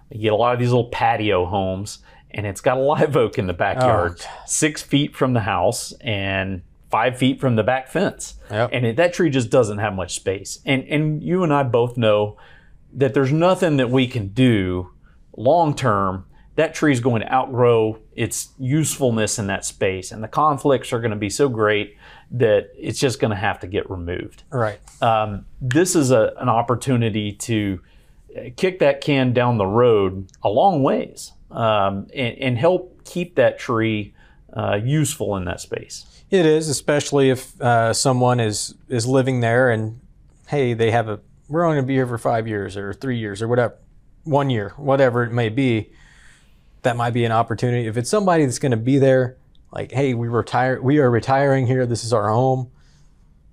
You 0.09 0.21
get 0.21 0.31
a 0.31 0.37
lot 0.37 0.53
of 0.53 0.59
these 0.59 0.69
little 0.69 0.89
patio 0.89 1.45
homes, 1.45 1.99
and 2.31 2.47
it's 2.47 2.61
got 2.61 2.77
a 2.77 2.79
live 2.79 3.17
oak 3.17 3.37
in 3.37 3.45
the 3.45 3.53
backyard, 3.53 4.21
oh, 4.23 4.41
six 4.45 4.81
feet 4.81 5.17
from 5.17 5.33
the 5.33 5.41
house 5.41 5.91
and 5.99 6.61
five 6.89 7.17
feet 7.17 7.41
from 7.41 7.57
the 7.57 7.63
back 7.63 7.89
fence. 7.89 8.35
Yep. 8.49 8.69
And 8.71 8.85
it, 8.85 8.95
that 8.95 9.13
tree 9.13 9.29
just 9.29 9.49
doesn't 9.49 9.79
have 9.79 9.93
much 9.93 10.15
space. 10.15 10.59
And 10.65 10.85
and 10.85 11.21
you 11.21 11.43
and 11.43 11.53
I 11.53 11.63
both 11.63 11.97
know 11.97 12.37
that 12.93 13.13
there's 13.13 13.33
nothing 13.33 13.75
that 13.77 13.89
we 13.89 14.07
can 14.07 14.29
do 14.29 14.91
long 15.35 15.75
term. 15.75 16.25
That 16.55 16.73
tree 16.73 16.93
is 16.93 17.01
going 17.01 17.21
to 17.21 17.33
outgrow 17.33 17.99
its 18.15 18.53
usefulness 18.57 19.39
in 19.39 19.47
that 19.47 19.65
space, 19.65 20.13
and 20.13 20.23
the 20.23 20.29
conflicts 20.29 20.93
are 20.93 20.99
going 20.99 21.11
to 21.11 21.17
be 21.17 21.29
so 21.29 21.49
great 21.49 21.97
that 22.33 22.69
it's 22.75 22.99
just 22.99 23.19
going 23.19 23.31
to 23.31 23.37
have 23.37 23.59
to 23.59 23.67
get 23.67 23.89
removed 23.89 24.43
Right. 24.51 24.79
um, 25.01 25.45
this 25.61 25.95
is 25.95 26.11
a, 26.11 26.33
an 26.37 26.49
opportunity 26.49 27.31
to 27.33 27.79
kick 28.57 28.79
that 28.79 29.01
can 29.01 29.33
down 29.33 29.57
the 29.57 29.65
road 29.65 30.27
a 30.41 30.49
long 30.49 30.81
ways 30.83 31.31
um, 31.51 32.07
and, 32.13 32.37
and 32.39 32.57
help 32.57 33.03
keep 33.05 33.35
that 33.35 33.59
tree 33.59 34.13
uh, 34.53 34.79
useful 34.83 35.35
in 35.35 35.45
that 35.45 35.59
space. 35.59 36.05
It 36.29 36.45
is, 36.45 36.67
especially 36.69 37.29
if 37.29 37.59
uh, 37.61 37.93
someone 37.93 38.39
is 38.39 38.73
is 38.89 39.05
living 39.05 39.41
there 39.41 39.69
and 39.69 39.99
hey, 40.47 40.73
they 40.73 40.89
have 40.89 41.07
a 41.07 41.19
we're 41.47 41.63
only 41.63 41.75
going 41.75 41.85
to 41.85 41.87
be 41.87 41.93
here 41.93 42.07
for 42.07 42.17
five 42.17 42.47
years 42.47 42.75
or 42.75 42.93
three 42.93 43.17
years 43.19 43.41
or 43.41 43.47
whatever, 43.47 43.75
one 44.23 44.49
year, 44.49 44.73
whatever 44.77 45.23
it 45.23 45.31
may 45.31 45.49
be. 45.49 45.91
That 46.81 46.97
might 46.97 47.11
be 47.11 47.23
an 47.23 47.31
opportunity. 47.31 47.87
If 47.87 47.97
it's 47.97 48.09
somebody 48.09 48.45
that's 48.45 48.59
going 48.59 48.71
to 48.71 48.77
be 48.77 48.97
there, 48.97 49.37
like 49.73 49.91
hey, 49.91 50.13
we 50.13 50.27
retire, 50.27 50.79
we 50.81 50.99
are 50.99 51.09
retiring 51.09 51.67
here. 51.67 51.85
This 51.85 52.03
is 52.03 52.13
our 52.13 52.29
home. 52.29 52.71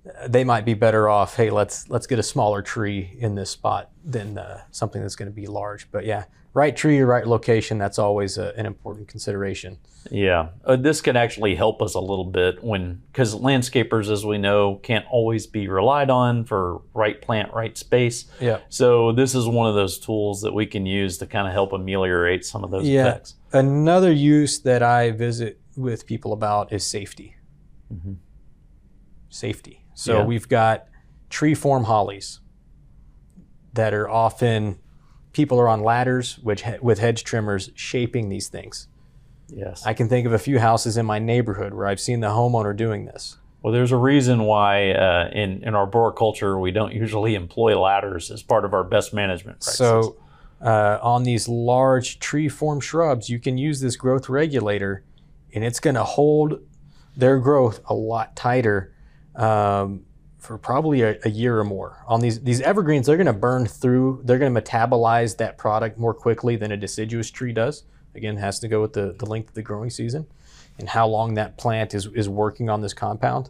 uh, 0.05 0.27
They 0.27 0.43
might 0.43 0.65
be 0.65 0.73
better 0.75 1.09
off. 1.09 1.35
Hey, 1.35 1.49
let's 1.49 1.89
let's 1.89 2.07
get 2.07 2.19
a 2.19 2.23
smaller 2.23 2.61
tree 2.61 3.15
in 3.19 3.35
this 3.35 3.49
spot 3.49 3.89
than 4.05 4.37
uh, 4.37 4.61
something 4.71 5.01
that's 5.01 5.15
going 5.15 5.29
to 5.29 5.35
be 5.35 5.47
large. 5.47 5.89
But 5.91 6.05
yeah, 6.05 6.25
right 6.53 6.75
tree, 6.75 7.01
right 7.01 7.25
location. 7.25 7.77
That's 7.79 7.97
always 7.99 8.37
a, 8.37 8.53
an 8.57 8.65
important 8.65 9.07
consideration. 9.07 9.77
Yeah, 10.09 10.49
uh, 10.65 10.77
this 10.77 10.99
can 10.99 11.15
actually 11.15 11.53
help 11.55 11.79
us 11.81 11.93
a 11.93 11.99
little 11.99 12.25
bit 12.25 12.63
when, 12.63 13.03
because 13.11 13.35
landscapers, 13.35 14.11
as 14.11 14.25
we 14.25 14.39
know, 14.39 14.77
can't 14.81 15.05
always 15.11 15.45
be 15.45 15.67
relied 15.67 16.09
on 16.09 16.43
for 16.43 16.81
right 16.95 17.21
plant, 17.21 17.53
right 17.53 17.77
space. 17.77 18.25
Yeah. 18.39 18.61
So 18.69 19.11
this 19.11 19.35
is 19.35 19.45
one 19.47 19.69
of 19.69 19.75
those 19.75 19.99
tools 19.99 20.41
that 20.41 20.53
we 20.55 20.65
can 20.65 20.87
use 20.87 21.19
to 21.19 21.27
kind 21.27 21.45
of 21.47 21.53
help 21.53 21.71
ameliorate 21.71 22.43
some 22.45 22.63
of 22.63 22.71
those 22.71 22.87
Yeah. 22.87 23.09
effects. 23.09 23.35
Another 23.53 24.11
use 24.11 24.57
that 24.61 24.81
I 24.81 25.11
visit 25.11 25.60
with 25.77 26.05
people 26.05 26.33
about 26.33 26.71
is 26.73 26.85
safety. 26.85 27.35
Safety. 29.29 29.85
So 29.93 30.19
Yeah. 30.19 30.25
we've 30.25 30.47
got 30.47 30.87
tree 31.29 31.53
form 31.53 31.85
hollies 31.85 32.39
that 33.73 33.93
are 33.93 34.09
often 34.09 34.79
people 35.33 35.59
are 35.59 35.67
on 35.67 35.81
ladders 35.81 36.39
which 36.39 36.63
with 36.81 36.99
hedge 36.99 37.23
trimmers 37.23 37.69
shaping 37.73 38.27
these 38.29 38.49
things. 38.49 38.87
Yes. 39.47 39.85
I 39.85 39.93
can 39.93 40.09
think 40.09 40.25
of 40.25 40.33
a 40.33 40.37
few 40.39 40.59
houses 40.59 40.97
in 40.97 41.05
my 41.05 41.19
neighborhood 41.19 41.73
where 41.73 41.87
I've 41.87 41.99
seen 41.99 42.19
the 42.19 42.27
homeowner 42.27 42.75
doing 42.75 43.05
this. 43.05 43.37
Well, 43.61 43.71
there's 43.73 43.91
a 43.91 43.97
reason 43.97 44.43
why 44.43 44.91
uh, 44.91 45.29
in 45.33 45.63
in 45.63 45.75
arboriculture 45.75 46.57
we 46.59 46.71
don't 46.71 46.93
usually 46.93 47.35
employ 47.35 47.79
ladders 47.79 48.31
as 48.31 48.41
part 48.43 48.65
of 48.65 48.73
our 48.73 48.83
best 48.83 49.13
management 49.13 49.59
practices. 49.59 49.77
So, 49.77 50.17
uh, 50.61 50.97
on 51.01 51.23
these 51.23 51.47
large 51.47 52.19
tree 52.19 52.49
form 52.49 52.79
shrubs, 52.79 53.29
you 53.29 53.39
can 53.39 53.57
use 53.57 53.79
this 53.79 53.95
growth 53.95 54.29
regulator, 54.29 55.03
and 55.53 55.63
it's 55.63 55.79
going 55.79 55.95
to 55.95 56.03
hold 56.03 56.59
their 57.15 57.39
growth 57.39 57.81
a 57.87 57.93
lot 57.93 58.35
tighter 58.35 58.93
um, 59.35 60.05
for 60.37 60.57
probably 60.57 61.01
a, 61.01 61.17
a 61.23 61.29
year 61.29 61.59
or 61.59 61.63
more. 61.63 62.03
On 62.07 62.19
these 62.21 62.41
these 62.41 62.61
evergreens, 62.61 63.05
they're 63.05 63.17
going 63.17 63.27
to 63.27 63.33
burn 63.33 63.65
through. 63.65 64.21
They're 64.23 64.39
going 64.39 64.53
to 64.53 64.61
metabolize 64.61 65.37
that 65.37 65.57
product 65.57 65.97
more 65.97 66.13
quickly 66.13 66.55
than 66.55 66.71
a 66.71 66.77
deciduous 66.77 67.29
tree 67.29 67.53
does. 67.53 67.83
Again, 68.15 68.37
has 68.37 68.59
to 68.59 68.67
go 68.67 68.81
with 68.81 68.93
the, 68.93 69.15
the 69.17 69.25
length 69.25 69.49
of 69.49 69.55
the 69.55 69.61
growing 69.61 69.89
season 69.89 70.27
and 70.77 70.89
how 70.89 71.07
long 71.07 71.35
that 71.35 71.57
plant 71.57 71.93
is, 71.93 72.07
is 72.07 72.27
working 72.27 72.69
on 72.69 72.81
this 72.81 72.93
compound. 72.93 73.49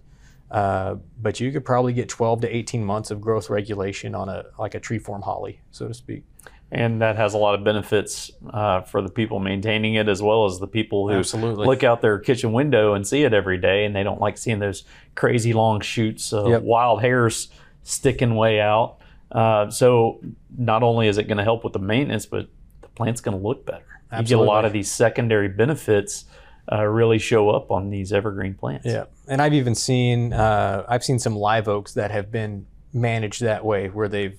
Uh, 0.51 0.97
but 1.19 1.39
you 1.39 1.51
could 1.51 1.63
probably 1.63 1.93
get 1.93 2.09
12 2.09 2.41
to 2.41 2.55
18 2.55 2.83
months 2.83 3.09
of 3.09 3.21
growth 3.21 3.49
regulation 3.49 4.13
on 4.13 4.27
a 4.27 4.43
like 4.59 4.75
a 4.75 4.79
tree 4.79 4.99
form 4.99 5.21
holly, 5.21 5.61
so 5.71 5.87
to 5.87 5.93
speak. 5.93 6.23
And 6.71 7.01
that 7.01 7.17
has 7.17 7.33
a 7.33 7.37
lot 7.37 7.53
of 7.55 7.63
benefits 7.63 8.31
uh, 8.51 8.81
for 8.81 9.01
the 9.01 9.09
people 9.09 9.39
maintaining 9.39 9.95
it 9.95 10.07
as 10.07 10.21
well 10.21 10.45
as 10.45 10.59
the 10.59 10.67
people 10.67 11.09
who 11.09 11.15
Absolutely. 11.19 11.65
look 11.65 11.83
out 11.83 12.01
their 12.01 12.17
kitchen 12.17 12.53
window 12.53 12.93
and 12.93 13.05
see 13.05 13.23
it 13.23 13.33
every 13.33 13.57
day 13.57 13.83
and 13.85 13.95
they 13.95 14.03
don't 14.03 14.21
like 14.21 14.37
seeing 14.37 14.59
those 14.59 14.83
crazy 15.15 15.51
long 15.53 15.81
shoots 15.81 16.31
of 16.31 16.47
Yep. 16.47 16.61
wild 16.63 17.01
hairs 17.01 17.49
sticking 17.83 18.35
way 18.35 18.61
out. 18.61 18.97
Uh, 19.31 19.69
so 19.69 20.21
not 20.57 20.83
only 20.83 21.07
is 21.07 21.17
it 21.17 21.23
going 21.23 21.37
to 21.37 21.43
help 21.43 21.63
with 21.63 21.73
the 21.73 21.79
maintenance 21.79 22.25
but 22.25 22.47
the 22.81 22.87
plant's 22.89 23.21
going 23.21 23.37
to 23.37 23.43
look 23.45 23.65
better. 23.65 23.85
You 24.17 24.23
get 24.23 24.39
a 24.39 24.41
lot 24.41 24.65
of 24.65 24.73
these 24.73 24.91
secondary 24.91 25.47
benefits 25.47 26.25
uh, 26.71 26.83
really 26.85 27.17
show 27.17 27.49
up 27.49 27.71
on 27.71 27.89
these 27.89 28.11
evergreen 28.13 28.53
plants. 28.53 28.85
Yeah, 28.85 29.05
and 29.27 29.41
I've 29.41 29.53
even 29.53 29.73
seen 29.73 30.33
uh, 30.33 30.85
I've 30.87 31.03
seen 31.03 31.17
some 31.17 31.35
live 31.35 31.67
oaks 31.69 31.93
that 31.93 32.11
have 32.11 32.29
been 32.31 32.65
managed 32.93 33.41
that 33.41 33.63
way, 33.63 33.87
where 33.87 34.07
they've, 34.09 34.37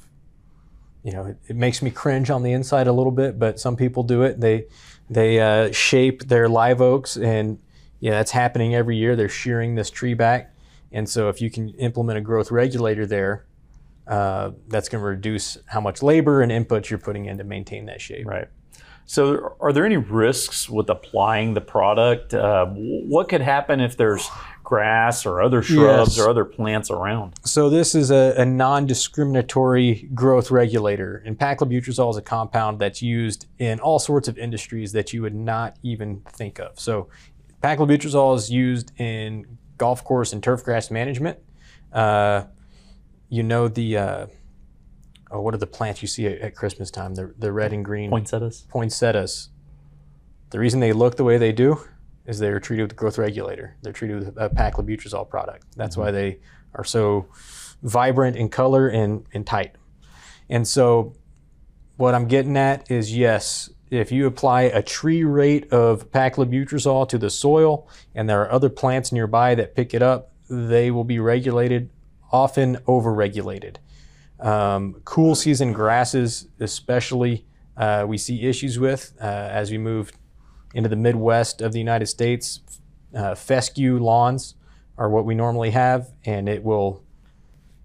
you 1.03 1.13
know, 1.13 1.27
it, 1.27 1.37
it 1.49 1.57
makes 1.57 1.83
me 1.83 1.91
cringe 1.91 2.31
on 2.31 2.43
the 2.43 2.53
inside 2.53 2.87
a 2.87 2.93
little 2.93 3.13
bit, 3.13 3.39
but 3.39 3.59
some 3.59 3.77
people 3.77 4.03
do 4.03 4.23
it. 4.23 4.41
They 4.41 4.67
they 5.11 5.41
uh, 5.41 5.73
shape 5.73 6.29
their 6.29 6.49
live 6.49 6.81
oaks, 6.81 7.17
and 7.17 7.59
yeah, 8.01 8.13
that's 8.13 8.31
happening 8.31 8.75
every 8.75 8.97
year. 8.97 9.17
They're 9.17 9.29
shearing 9.29 9.75
this 9.75 9.91
tree 9.91 10.15
back, 10.15 10.55
and 10.93 11.09
so 11.09 11.29
if 11.29 11.41
you 11.41 11.51
can 11.51 11.71
implement 11.71 12.19
a 12.19 12.23
growth 12.23 12.51
regulator 12.51 13.07
there, 13.07 13.47
uh, 14.07 14.53
that's 14.69 14.89
going 14.89 15.03
to 15.03 15.07
reduce 15.07 15.59
how 15.67 15.81
much 15.81 16.03
labor 16.03 16.43
and 16.43 16.51
input 16.51 16.91
you're 16.91 16.99
putting 16.99 17.27
in 17.27 17.39
to 17.39 17.45
maintain 17.45 17.87
that 17.87 18.01
shape. 18.01 18.27
Right. 18.27 18.49
So, 19.05 19.57
are 19.61 19.73
there 19.73 19.85
any 19.85 19.97
risks 19.97 20.69
with 20.69 20.89
applying 20.89 21.55
the 21.55 21.61
product? 21.61 22.33
Uh, 22.33 22.67
what 22.67 23.29
could 23.29 23.41
happen 23.41 23.81
if 23.81 23.97
there's 23.97 24.29
grass 24.65 25.27
or 25.27 25.43
other 25.43 25.63
shrubs 25.63 26.17
Yes. 26.17 26.25
or 26.25 26.31
other 26.31 26.45
plants 26.45 26.91
around? 26.91 27.35
So 27.45 27.69
this 27.71 27.95
is 27.95 28.11
a, 28.11 28.35
a 28.39 28.45
non-discriminatory 28.45 30.09
growth 30.15 30.51
regulator, 30.51 31.23
and 31.27 31.39
paclobutrazol 31.39 32.11
is 32.11 32.17
a 32.17 32.23
compound 32.23 32.79
that's 32.79 33.03
used 33.03 33.47
in 33.59 33.81
all 33.81 33.99
sorts 33.99 34.29
of 34.29 34.39
industries 34.39 34.93
that 34.93 35.13
you 35.13 35.23
would 35.23 35.35
not 35.35 35.77
even 35.83 36.21
think 36.29 36.59
of. 36.59 36.79
So 36.81 37.09
paclobutrazol 37.63 38.37
is 38.37 38.51
used 38.51 38.93
in 38.99 39.59
golf 39.79 40.05
course 40.05 40.33
and 40.33 40.43
turf 40.43 40.65
grass 40.65 40.91
management. 40.91 41.39
Uh, 41.93 42.45
you 43.29 43.43
know 43.43 43.69
the 43.69 43.97
uh, 43.97 44.27
oh, 45.31 45.41
what 45.41 45.55
are 45.55 45.59
the 45.59 45.67
plants 45.67 46.03
you 46.03 46.09
see 46.09 46.27
at, 46.27 46.39
at 46.41 46.55
Christmas 46.55 46.91
time? 46.91 47.15
The 47.15 47.35
the 47.39 47.53
red 47.53 47.73
and 47.73 47.85
green 47.85 48.11
Poinsettias. 48.11 48.67
poinsettias. 48.69 49.49
The 50.51 50.59
reason 50.59 50.81
they 50.81 50.93
look 50.93 51.17
the 51.17 51.25
way 51.25 51.39
they 51.39 51.53
do 51.53 51.81
is 52.27 52.39
they're 52.39 52.61
treated 52.61 52.85
with 52.85 52.93
a 52.93 52.95
growth 52.95 53.19
regulator. 53.19 53.77
They're 53.83 53.93
treated 53.93 54.19
with 54.19 54.37
a 54.37 54.51
paclobutrazol 54.51 55.29
product. 55.29 55.67
That's 55.77 55.97
why 55.97 56.11
they 56.11 56.39
are 56.75 56.85
so 56.85 57.27
vibrant 57.83 58.37
in 58.37 58.49
color 58.49 58.89
and, 58.89 59.27
and 59.35 59.47
tight. 59.47 59.75
And 60.49 60.67
so 60.67 61.15
what 61.97 62.15
I'm 62.15 62.29
getting 62.29 62.57
at 62.57 62.91
is 62.91 63.17
yes, 63.17 63.71
if 63.91 64.11
you 64.11 64.27
apply 64.27 64.63
a 64.63 64.83
tree 64.83 65.25
rate 65.25 65.73
of 65.73 66.11
paclobutrazol 66.11 67.09
to 67.09 67.19
the 67.19 67.29
soil 67.29 67.89
and 68.15 68.29
there 68.29 68.41
are 68.43 68.51
other 68.51 68.69
plants 68.69 69.13
nearby 69.13 69.55
that 69.55 69.75
pick 69.75 69.93
it 69.93 70.03
up, 70.03 70.33
they 70.49 70.91
will 70.91 71.05
be 71.05 71.19
regulated, 71.19 71.91
often 72.31 72.79
over-regulated. 72.87 73.79
Um, 74.41 75.01
cool 75.05 75.35
season 75.35 75.73
grasses, 75.73 76.49
especially, 76.59 77.47
uh, 77.77 78.05
we 78.07 78.19
see 78.19 78.43
issues 78.43 78.79
with 78.79 79.15
uh, 79.21 79.25
as 79.25 79.71
we 79.71 79.79
move 79.79 80.13
into 80.75 80.89
the 80.89 80.97
Midwest 80.97 81.61
of 81.61 81.73
the 81.73 81.79
United 81.79 82.07
States. 82.07 82.61
Uh, 83.15 83.35
fescue 83.35 83.99
lawns 83.99 84.55
are 84.99 85.09
what 85.09 85.25
we 85.25 85.35
normally 85.35 85.71
have, 85.71 86.11
and 86.25 86.49
it 86.49 86.63
will 86.63 87.03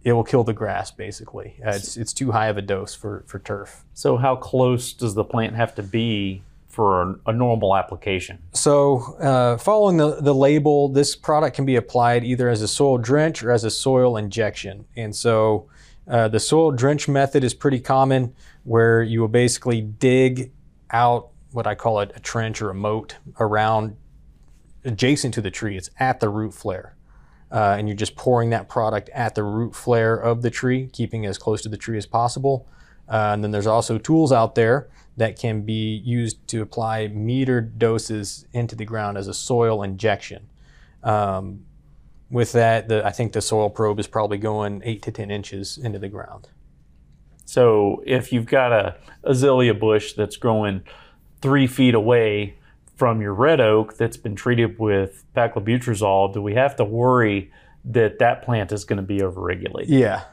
it 0.04 0.14
will 0.14 0.24
kill 0.24 0.44
the 0.44 0.54
grass 0.54 0.92
basically. 0.92 1.56
Uh, 1.66 1.72
it's 1.72 1.98
it's 1.98 2.14
too 2.14 2.32
high 2.32 2.48
of 2.48 2.58
a 2.58 2.62
dose 2.62 2.96
for 2.96 3.24
for 3.28 3.40
turf. 3.40 3.84
So, 3.94 4.18
how 4.18 4.36
close 4.36 4.94
does 4.94 5.16
the 5.16 5.24
plant 5.24 5.56
have 5.56 5.76
to 5.76 5.84
be 5.84 6.44
for 6.70 7.02
a, 7.02 7.16
a 7.28 7.34
normal 7.34 7.76
application? 7.76 8.40
So, 8.54 9.18
uh, 9.20 9.58
following 9.58 9.98
the, 9.98 10.22
the 10.22 10.34
label, 10.34 10.90
this 10.90 11.16
product 11.16 11.56
can 11.56 11.66
be 11.66 11.76
applied 11.76 12.24
either 12.24 12.50
as 12.50 12.62
a 12.62 12.68
soil 12.68 12.98
drench 12.98 13.44
or 13.44 13.52
as 13.52 13.64
a 13.64 13.72
soil 13.72 14.16
injection. 14.16 14.86
And 14.96 15.16
so, 15.16 15.68
uh, 16.08 16.28
the 16.28 16.40
soil 16.40 16.72
drench 16.72 17.08
method 17.08 17.44
is 17.44 17.54
pretty 17.54 17.80
common, 17.80 18.34
where 18.64 19.02
you 19.02 19.22
will 19.22 19.28
basically 19.28 19.82
dig 19.82 20.52
out 20.92 21.30
what 21.52 21.68
I 21.68 21.76
call 21.76 22.00
it 22.00 22.12
a 22.16 22.20
trench 22.20 22.62
or 22.62 22.70
a 22.70 22.74
moat 22.74 23.18
around 23.40 23.96
adjacent 24.84 25.34
to 25.36 25.42
the 25.42 25.52
tree. 25.52 25.78
It's 25.78 25.90
at 26.00 26.20
the 26.20 26.30
root 26.30 26.54
flare. 26.54 26.96
Uh, 27.52 27.76
and 27.78 27.88
you're 27.88 27.96
just 27.96 28.16
pouring 28.16 28.50
that 28.50 28.68
product 28.68 29.10
at 29.10 29.36
the 29.36 29.44
root 29.44 29.74
flare 29.74 30.16
of 30.16 30.42
the 30.42 30.50
tree, 30.50 30.90
keeping 30.92 31.26
as 31.26 31.38
close 31.38 31.62
to 31.62 31.70
the 31.70 31.78
tree 31.78 31.98
as 31.98 32.06
possible. 32.06 32.68
Uh, 33.08 33.32
and 33.34 33.44
then 33.44 33.52
there's 33.52 33.68
also 33.68 33.98
tools 33.98 34.32
out 34.32 34.56
there 34.56 34.90
that 35.16 35.40
can 35.40 35.62
be 35.62 35.96
used 35.96 36.46
to 36.48 36.62
apply 36.62 37.08
metered 37.08 37.78
doses 37.78 38.46
into 38.54 38.76
the 38.76 38.86
ground 38.86 39.18
as 39.18 39.28
a 39.28 39.34
soil 39.34 39.82
injection. 39.82 40.50
Um, 41.04 41.66
with 42.30 42.52
that, 42.52 42.90
the, 42.90 43.06
I 43.06 43.12
think 43.12 43.32
the 43.32 43.42
soil 43.42 43.70
probe 43.70 44.00
is 44.00 44.08
probably 44.08 44.38
going 44.38 44.82
eight 44.84 45.02
to 45.04 45.12
10 45.12 45.32
inches 45.32 45.78
into 45.78 46.00
the 46.00 46.10
ground. 46.10 46.50
So, 47.46 48.04
if 48.06 48.34
you've 48.34 48.46
got 48.46 48.74
a 48.74 48.98
azalea 49.24 49.74
bush 49.74 50.14
that's 50.14 50.36
growing 50.36 50.84
three 51.42 51.68
feet 51.68 51.96
away 51.96 52.56
from 52.96 53.22
your 53.22 53.34
red 53.34 53.62
oak 53.62 53.96
that's 53.98 54.18
been 54.18 54.36
treated 54.36 54.80
with 54.80 55.24
paclobutrazol, 55.36 56.34
do 56.34 56.42
we 56.42 56.56
have 56.56 56.76
to 56.76 56.84
worry 56.84 57.52
that 57.86 58.20
that 58.20 58.42
plant 58.42 58.72
is 58.72 58.84
going 58.86 58.98
to 58.98 59.04
be 59.04 59.20
overregulated? 59.20 59.86
Yeah. 59.88 60.24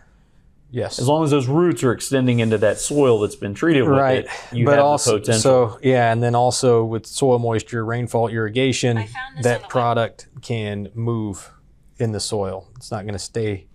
Yes. 0.71 0.99
As 0.99 1.07
long 1.07 1.23
as 1.23 1.31
those 1.31 1.47
roots 1.47 1.85
are 1.85 1.93
extending 1.93 2.41
into 2.41 2.59
that 2.59 2.81
soil 2.81 3.21
that's 3.21 3.37
been 3.37 3.55
treated 3.55 3.83
with 3.83 3.97
right. 3.97 4.25
it, 4.25 4.31
you 4.51 4.65
but 4.65 4.73
have 4.73 4.85
also, 4.85 5.13
the 5.13 5.21
potential. 5.21 5.41
so 5.41 5.79
yeah, 5.83 6.11
and 6.11 6.21
then 6.21 6.35
also 6.35 6.85
with 6.85 7.07
soil 7.07 7.39
moisture, 7.39 7.85
rainfall 7.85 8.27
irrigation, 8.27 8.99
I 8.99 9.07
found 9.07 9.39
this 9.39 9.47
on 9.47 9.53
that 9.53 9.63
the 9.63 9.69
product 9.69 10.27
can 10.43 10.91
move 10.95 11.53
in 11.99 12.11
the 12.11 12.19
soil. 12.19 12.69
It's 12.75 12.91
not 12.91 13.03
going 13.03 13.13
to 13.13 13.21
stay. 13.21 13.69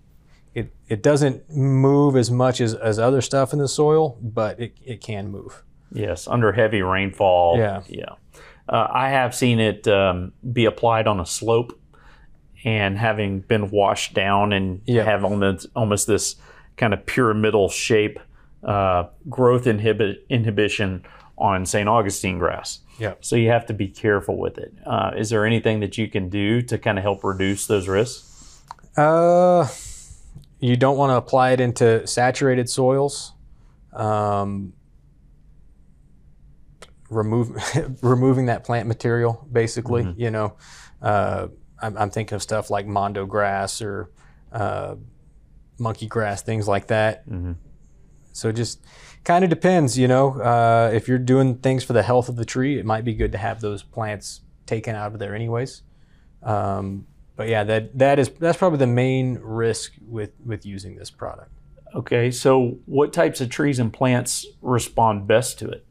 It 0.53 0.73
it 0.89 1.01
doesn't 1.01 1.49
move 1.49 2.17
as 2.17 2.29
much 2.29 2.59
as, 2.59 2.73
as 2.73 2.99
other 2.99 3.21
stuff 3.21 3.53
in 3.53 3.59
the 3.59 3.69
soil, 3.69 4.17
but 4.21 4.59
it, 4.59 4.77
it 4.83 4.99
can 4.99 5.31
move. 5.31 5.63
Yes, 5.91 6.27
under 6.27 6.51
heavy 6.51 6.81
rainfall. 6.81 7.57
Yeah. 7.57 7.81
Yeah. 7.87 8.13
Uh, 8.67 8.87
I 8.91 9.09
have 9.09 9.33
seen 9.33 9.59
it 9.59 9.87
um, 9.87 10.31
be 10.53 10.65
applied 10.65 11.07
on 11.07 11.19
a 11.19 11.25
slope 11.25 11.79
and 12.63 12.97
having 12.97 13.39
been 13.39 13.71
washed 13.71 14.13
down 14.13 14.53
and 14.53 14.81
Yeah. 14.85 15.03
have 15.03 15.23
almost, 15.23 15.67
almost 15.75 16.07
this 16.07 16.35
kind 16.77 16.93
of 16.93 17.05
pyramidal 17.05 17.69
shape 17.69 18.19
uh, 18.63 19.05
growth 19.29 19.65
inhibit, 19.65 20.25
inhibition 20.29 21.03
on 21.37 21.65
St. 21.65 21.87
Augustine 21.87 22.37
grass. 22.37 22.79
Yeah. 22.99 23.13
So 23.21 23.37
you 23.37 23.49
have 23.49 23.65
to 23.67 23.73
be 23.73 23.87
careful 23.87 24.37
with 24.37 24.57
it. 24.57 24.73
Uh, 24.85 25.11
is 25.17 25.29
there 25.29 25.45
anything 25.45 25.79
that 25.79 25.97
you 25.97 26.09
can 26.09 26.27
do 26.29 26.61
to 26.63 26.77
kind 26.77 26.97
of 26.97 27.03
help 27.03 27.23
reduce 27.23 27.65
those 27.67 27.87
risks? 27.87 28.61
Uh, 28.97 29.65
you 30.59 30.75
don't 30.75 30.97
want 30.97 31.11
to 31.11 31.15
apply 31.15 31.51
it 31.51 31.61
into 31.61 32.05
saturated 32.05 32.69
soils. 32.69 33.31
Um, 33.93 34.73
remove 37.09 37.51
removing 38.03 38.47
that 38.47 38.63
plant 38.63 38.87
material, 38.87 39.47
basically. 39.51 40.03
You 40.17 40.31
know, 40.31 40.55
uh, 41.01 41.47
I'm, 41.81 41.97
I'm 41.97 42.09
thinking 42.09 42.35
of 42.35 42.41
stuff 42.41 42.69
like 42.69 42.85
mondo 42.87 43.25
grass 43.25 43.81
or 43.81 44.11
uh, 44.51 44.95
monkey 45.79 46.07
grass, 46.07 46.41
things 46.41 46.67
like 46.67 46.87
that. 46.87 47.23
So 48.31 48.49
it 48.49 48.55
just 48.55 48.83
kind 49.23 49.43
of 49.43 49.49
depends, 49.49 49.97
you 49.97 50.07
know. 50.07 50.39
Uh, 50.39 50.91
if 50.93 51.07
you're 51.07 51.17
doing 51.17 51.55
things 51.57 51.83
for 51.83 51.93
the 51.93 52.03
health 52.03 52.29
of 52.29 52.35
the 52.35 52.45
tree, 52.45 52.79
it 52.79 52.85
might 52.85 53.03
be 53.03 53.13
good 53.13 53.31
to 53.33 53.37
have 53.37 53.59
those 53.61 53.83
plants 53.83 54.41
taken 54.65 54.95
out 54.95 55.11
of 55.13 55.19
there, 55.19 55.35
anyways. 55.35 55.81
Um, 56.43 57.05
but 57.35 57.47
yeah, 57.47 57.63
that 57.63 57.97
that 57.97 58.19
is 58.19 58.29
that's 58.39 58.57
probably 58.57 58.79
the 58.79 58.87
main 58.87 59.39
risk 59.41 59.93
with 60.01 60.31
with 60.45 60.65
using 60.65 60.95
this 60.95 61.09
product. 61.09 61.51
Okay, 61.95 62.31
so 62.31 62.77
what 62.85 63.13
types 63.13 63.41
of 63.41 63.49
trees 63.49 63.79
and 63.79 63.91
plants 63.91 64.45
respond 64.61 65.27
best 65.27 65.57
to 65.59 65.69
it? 65.69 65.85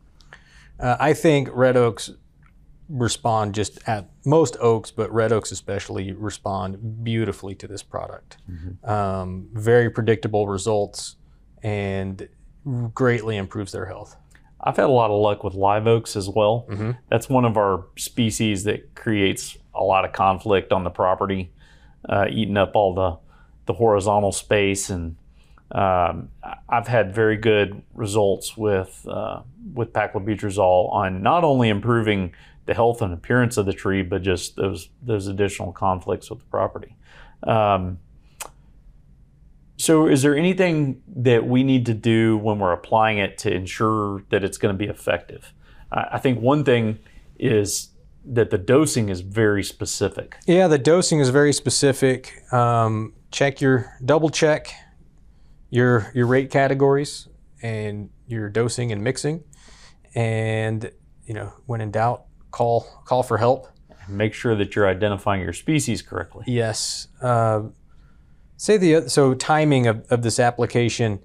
Uh, 0.81 0.97
I 1.01 1.13
think 1.13 1.49
red 1.53 1.77
oaks 1.77 2.11
respond 2.89 3.55
just 3.55 3.79
at 3.87 4.09
most 4.25 4.57
oaks, 4.61 4.91
but 4.91 5.13
red 5.13 5.33
oaks 5.33 5.53
especially 5.53 6.13
respond 6.13 7.05
beautifully 7.05 7.55
to 7.57 7.67
this 7.67 7.83
product. 7.83 8.39
Um, 8.85 9.49
very 9.53 9.91
predictable 9.91 10.49
results 10.49 11.17
and 11.63 12.29
greatly 12.95 13.37
improves 13.37 13.73
their 13.73 13.87
health. 13.87 14.17
I've 14.61 14.77
had 14.77 14.87
a 14.87 14.93
lot 14.93 15.11
of 15.11 15.21
luck 15.21 15.45
with 15.45 15.55
live 15.55 15.87
oaks 15.87 16.17
as 16.17 16.29
well. 16.29 16.67
Mm-hmm. 16.69 16.93
That's 17.11 17.29
one 17.29 17.45
of 17.45 17.57
our 17.57 17.87
species 17.97 18.65
that 18.65 18.95
creates 18.95 19.57
a 19.75 19.83
lot 19.85 20.05
of 20.05 20.13
conflict 20.13 20.73
on 20.73 20.83
the 20.85 20.91
property, 20.91 21.53
uh, 22.09 22.27
eating 22.31 22.57
up 22.57 22.75
all 22.75 22.95
the, 22.95 23.19
the 23.67 23.75
horizontal 23.75 24.33
space. 24.33 24.91
And 24.91 25.17
um, 25.73 26.31
I- 26.38 26.38
I've 26.69 26.89
had 26.89 27.15
very 27.15 27.37
good 27.37 27.83
results 27.95 28.57
with 28.57 29.07
uh, 29.09 29.43
with 29.75 29.93
paclobutrazol 29.93 30.93
on 30.93 31.23
not 31.23 31.45
only 31.45 31.69
improving 31.69 32.35
the 32.67 32.75
health 32.75 33.01
and 33.01 33.15
appearance 33.15 33.57
of 33.57 33.65
the 33.65 33.73
tree, 33.73 34.03
but 34.03 34.23
just 34.23 34.57
those 34.57 34.91
those 35.03 35.27
additional 35.27 35.73
conflicts 35.73 36.29
with 36.29 36.41
the 36.41 36.45
property. 36.47 36.97
Um, 37.43 37.99
so, 39.79 40.09
is 40.09 40.23
there 40.23 40.37
anything 40.37 41.03
that 41.17 41.47
we 41.47 41.63
need 41.63 41.87
to 41.87 41.95
do 41.95 42.37
when 42.37 42.59
we're 42.59 42.73
applying 42.73 43.19
it 43.19 43.39
to 43.39 43.55
ensure 43.55 44.25
that 44.31 44.45
it's 44.45 44.59
going 44.59 44.75
to 44.75 44.79
be 44.79 44.91
effective? 44.91 45.55
I 45.91 46.19
think 46.19 46.41
one 46.41 46.65
thing 46.65 46.99
is 47.39 47.89
that 48.27 48.51
the 48.51 48.59
dosing 48.59 49.09
is 49.09 49.23
very 49.23 49.65
specific. 49.65 50.37
Yeah, 50.47 50.69
the 50.69 50.79
dosing 50.79 51.21
is 51.21 51.31
very 51.31 51.55
specific. 51.55 52.43
Um, 52.53 53.15
check 53.31 53.63
your 53.63 53.97
double 54.05 54.29
check 54.29 54.75
your 55.71 56.11
your 56.15 56.27
rate 56.27 56.51
categories 56.51 57.29
and 57.63 58.11
your 58.27 58.49
dosing 58.49 58.93
and 58.93 59.03
mixing, 59.03 59.45
and 60.15 60.91
you 61.25 61.35
know 61.35 61.53
when 61.67 61.81
in 61.81 61.91
doubt, 61.91 62.25
call 62.51 62.81
call 63.05 63.23
for 63.23 63.39
help. 63.39 63.69
Make 64.09 64.33
sure 64.33 64.57
that 64.57 64.75
you're 64.75 64.89
identifying 64.89 65.43
your 65.43 65.53
species 65.53 66.01
correctly. 66.01 66.45
Yes. 66.47 67.09
Uh, 67.21 67.65
say 68.57 68.77
the 68.77 69.09
so 69.09 69.35
timing 69.35 69.87
of, 69.87 70.07
of 70.11 70.23
this 70.23 70.39
application. 70.41 71.21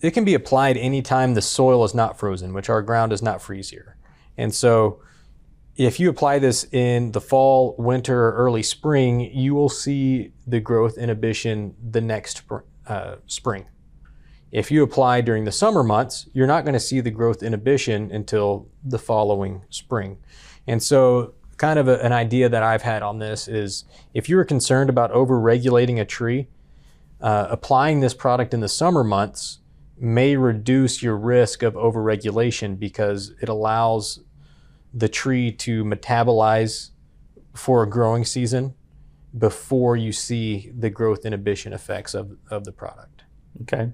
It 0.00 0.12
can 0.12 0.24
be 0.24 0.34
applied 0.34 0.78
anytime 0.78 1.34
the 1.34 1.42
soil 1.42 1.84
is 1.84 1.94
not 1.94 2.18
frozen, 2.18 2.54
which 2.54 2.70
our 2.70 2.80
ground 2.80 3.10
does 3.10 3.22
not 3.22 3.42
freeze 3.42 3.68
here. 3.68 3.98
And 4.38 4.54
so, 4.54 5.02
if 5.76 6.00
you 6.00 6.08
apply 6.08 6.38
this 6.38 6.64
in 6.72 7.12
the 7.12 7.20
fall, 7.20 7.74
winter, 7.78 8.32
early 8.32 8.62
spring, 8.62 9.20
you 9.20 9.54
will 9.54 9.68
see 9.68 10.32
the 10.46 10.58
growth 10.58 10.96
inhibition 10.96 11.74
the 11.90 12.00
next 12.00 12.46
uh, 12.90 13.16
spring. 13.26 13.66
If 14.50 14.70
you 14.70 14.82
apply 14.82 15.20
during 15.20 15.44
the 15.44 15.52
summer 15.52 15.84
months, 15.84 16.28
you're 16.32 16.48
not 16.48 16.64
going 16.64 16.74
to 16.74 16.80
see 16.80 17.00
the 17.00 17.12
growth 17.12 17.40
inhibition 17.40 18.10
until 18.10 18.68
the 18.84 18.98
following 18.98 19.62
spring. 19.70 20.18
And 20.66 20.82
so, 20.82 21.34
kind 21.56 21.78
of 21.78 21.86
a, 21.86 22.04
an 22.04 22.12
idea 22.12 22.48
that 22.48 22.62
I've 22.62 22.82
had 22.82 23.02
on 23.02 23.20
this 23.20 23.46
is 23.46 23.84
if 24.12 24.28
you're 24.28 24.44
concerned 24.44 24.90
about 24.90 25.12
over-regulating 25.12 26.00
a 26.00 26.04
tree, 26.04 26.48
uh, 27.20 27.46
applying 27.48 28.00
this 28.00 28.14
product 28.14 28.52
in 28.52 28.60
the 28.60 28.68
summer 28.68 29.04
months 29.04 29.58
may 29.96 30.34
reduce 30.34 31.02
your 31.02 31.16
risk 31.16 31.62
of 31.62 31.74
overregulation 31.74 32.78
because 32.78 33.32
it 33.40 33.48
allows 33.48 34.20
the 34.92 35.08
tree 35.08 35.52
to 35.52 35.84
metabolize 35.84 36.90
for 37.54 37.84
a 37.84 37.88
growing 37.88 38.24
season 38.24 38.74
before 39.38 39.96
you 39.96 40.12
see 40.12 40.72
the 40.76 40.90
growth 40.90 41.24
inhibition 41.24 41.72
effects 41.72 42.14
of, 42.14 42.36
of 42.50 42.64
the 42.64 42.72
product. 42.72 43.24
Okay. 43.62 43.90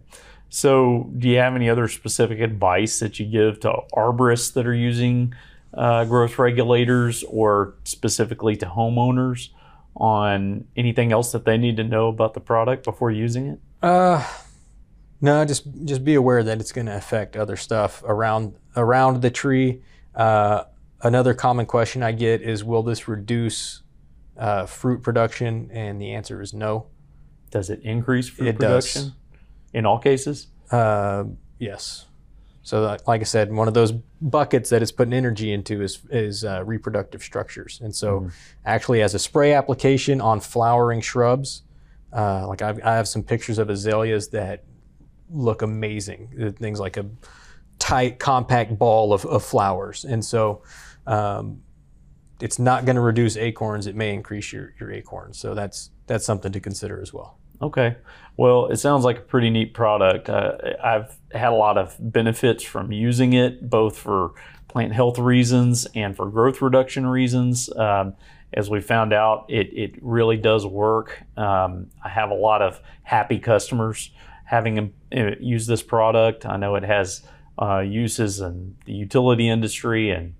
So, 0.48 1.10
do 1.18 1.28
you 1.28 1.38
have 1.38 1.56
any 1.56 1.68
other 1.68 1.88
specific 1.88 2.40
advice 2.40 3.00
that 3.00 3.18
you 3.18 3.26
give 3.26 3.60
to 3.60 3.72
arborists 3.92 4.52
that 4.54 4.66
are 4.66 4.74
using 4.74 5.34
uh, 5.74 6.04
growth 6.04 6.38
regulators 6.38 7.24
or 7.24 7.74
specifically 7.84 8.56
to 8.56 8.66
homeowners 8.66 9.50
on 9.96 10.64
anything 10.76 11.12
else 11.12 11.32
that 11.32 11.44
they 11.44 11.58
need 11.58 11.76
to 11.78 11.84
know 11.84 12.08
about 12.08 12.34
the 12.34 12.40
product 12.40 12.84
before 12.84 13.10
using 13.10 13.46
it? 13.46 13.60
Uh, 13.82 14.24
no, 15.20 15.44
just 15.44 15.66
just 15.84 16.04
be 16.04 16.14
aware 16.14 16.42
that 16.42 16.60
it's 16.60 16.72
going 16.72 16.86
to 16.86 16.96
affect 16.96 17.36
other 17.36 17.56
stuff 17.56 18.02
around 18.06 18.56
around 18.76 19.22
the 19.22 19.30
tree. 19.30 19.82
Uh, 20.14 20.64
another 21.02 21.34
common 21.34 21.66
question 21.66 22.02
I 22.02 22.12
get 22.12 22.42
is, 22.42 22.62
will 22.62 22.82
this 22.82 23.08
reduce 23.08 23.82
uh, 24.38 24.66
fruit 24.66 25.02
production? 25.02 25.70
And 25.72 26.00
the 26.00 26.12
answer 26.12 26.40
is 26.40 26.52
no. 26.52 26.86
Does 27.50 27.70
it 27.70 27.80
increase 27.82 28.28
fruit 28.28 28.48
It 28.48 28.58
does. 28.58 28.92
production 28.92 29.12
in 29.72 29.86
all 29.86 29.98
cases? 29.98 30.48
Uh, 30.70 31.24
yes. 31.58 32.06
So, 32.62 32.82
like 32.82 33.06
like 33.06 33.20
I 33.20 33.24
said, 33.24 33.52
one 33.52 33.68
of 33.68 33.74
those 33.74 33.92
buckets 34.20 34.70
that 34.70 34.82
it's 34.82 34.90
putting 34.90 35.12
energy 35.12 35.52
into 35.52 35.82
is 35.82 36.00
is 36.10 36.44
uh, 36.44 36.64
reproductive 36.64 37.22
structures. 37.22 37.80
And 37.80 37.94
so, 37.94 38.28
actually, 38.64 39.02
as 39.02 39.14
a 39.14 39.20
spray 39.20 39.52
application 39.52 40.20
on 40.20 40.40
flowering 40.40 41.00
shrubs, 41.00 41.62
uh, 42.12 42.46
like 42.48 42.62
I've, 42.62 42.80
I 42.82 42.94
have 42.96 43.06
some 43.06 43.22
pictures 43.22 43.58
of 43.58 43.70
azaleas 43.70 44.28
that 44.30 44.64
look 45.30 45.62
amazing. 45.62 46.54
Things 46.58 46.80
like 46.80 46.96
a 46.96 47.06
tight, 47.78 48.18
compact 48.18 48.76
ball 48.76 49.12
of, 49.12 49.24
of 49.26 49.44
flowers. 49.44 50.04
And 50.04 50.24
so, 50.24 50.62
um, 51.06 51.62
it's 52.40 52.58
not 52.58 52.84
going 52.84 52.96
to 52.96 53.02
reduce 53.02 53.36
acorns. 53.36 53.86
It 53.86 53.94
may 53.94 54.12
increase 54.12 54.52
your, 54.52 54.74
your 54.78 54.92
acorns. 54.92 55.38
So 55.38 55.54
that's 55.54 55.90
that's 56.06 56.24
something 56.24 56.52
to 56.52 56.60
consider 56.60 57.00
as 57.00 57.12
well. 57.12 57.38
Okay. 57.60 57.96
Well, 58.36 58.66
it 58.66 58.76
sounds 58.76 59.04
like 59.04 59.18
a 59.18 59.22
pretty 59.22 59.50
neat 59.50 59.72
product. 59.72 60.28
Uh, 60.28 60.56
I've 60.82 61.16
had 61.32 61.52
a 61.52 61.56
lot 61.56 61.78
of 61.78 61.96
benefits 61.98 62.62
from 62.62 62.92
using 62.92 63.32
it, 63.32 63.68
both 63.70 63.96
for 63.96 64.32
plant 64.68 64.92
health 64.92 65.18
reasons 65.18 65.86
and 65.94 66.14
for 66.14 66.30
growth 66.30 66.60
reduction 66.60 67.06
reasons. 67.06 67.74
Um, 67.74 68.14
as 68.52 68.68
we 68.68 68.80
found 68.80 69.12
out, 69.12 69.46
it, 69.48 69.68
it 69.72 69.94
really 70.02 70.36
does 70.36 70.66
work. 70.66 71.22
Um, 71.36 71.90
I 72.04 72.10
have 72.10 72.30
a 72.30 72.34
lot 72.34 72.62
of 72.62 72.80
happy 73.02 73.38
customers 73.38 74.10
having 74.44 74.92
uh, 75.16 75.30
used 75.40 75.66
this 75.66 75.82
product. 75.82 76.44
I 76.44 76.56
know 76.56 76.74
it 76.74 76.84
has 76.84 77.22
uh, 77.60 77.80
uses 77.80 78.40
in 78.40 78.76
the 78.84 78.92
utility 78.92 79.48
industry 79.48 80.10
and 80.10 80.34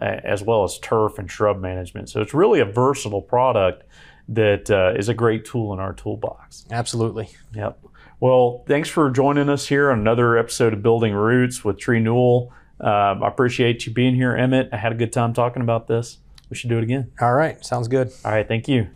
as 0.00 0.42
well 0.42 0.64
as 0.64 0.78
turf 0.78 1.18
and 1.18 1.30
shrub 1.30 1.60
management. 1.60 2.08
So 2.08 2.20
it's 2.20 2.34
really 2.34 2.60
a 2.60 2.64
versatile 2.64 3.22
product 3.22 3.84
that 4.28 4.70
uh, 4.70 4.98
is 4.98 5.08
a 5.08 5.14
great 5.14 5.44
tool 5.44 5.72
in 5.72 5.80
our 5.80 5.92
toolbox. 5.92 6.64
Absolutely. 6.70 7.30
Yep. 7.54 7.84
Well, 8.20 8.64
thanks 8.66 8.88
for 8.88 9.10
joining 9.10 9.48
us 9.48 9.66
here 9.66 9.90
on 9.90 10.00
another 10.00 10.36
episode 10.36 10.72
of 10.72 10.82
Building 10.82 11.14
Roots 11.14 11.64
with 11.64 11.78
TreeNewal. 11.78 12.50
Um, 12.80 13.22
I 13.22 13.28
appreciate 13.28 13.86
you 13.86 13.92
being 13.92 14.14
here, 14.14 14.36
Emmett. 14.36 14.68
I 14.72 14.76
had 14.76 14.92
a 14.92 14.94
good 14.94 15.12
time 15.12 15.32
talking 15.32 15.62
about 15.62 15.86
this. 15.88 16.18
We 16.48 16.56
should 16.56 16.70
do 16.70 16.78
it 16.78 16.82
again. 16.82 17.12
All 17.20 17.34
right. 17.34 17.64
Sounds 17.64 17.88
good. 17.88 18.12
All 18.24 18.32
right. 18.32 18.46
Thank 18.46 18.68
you. 18.68 18.88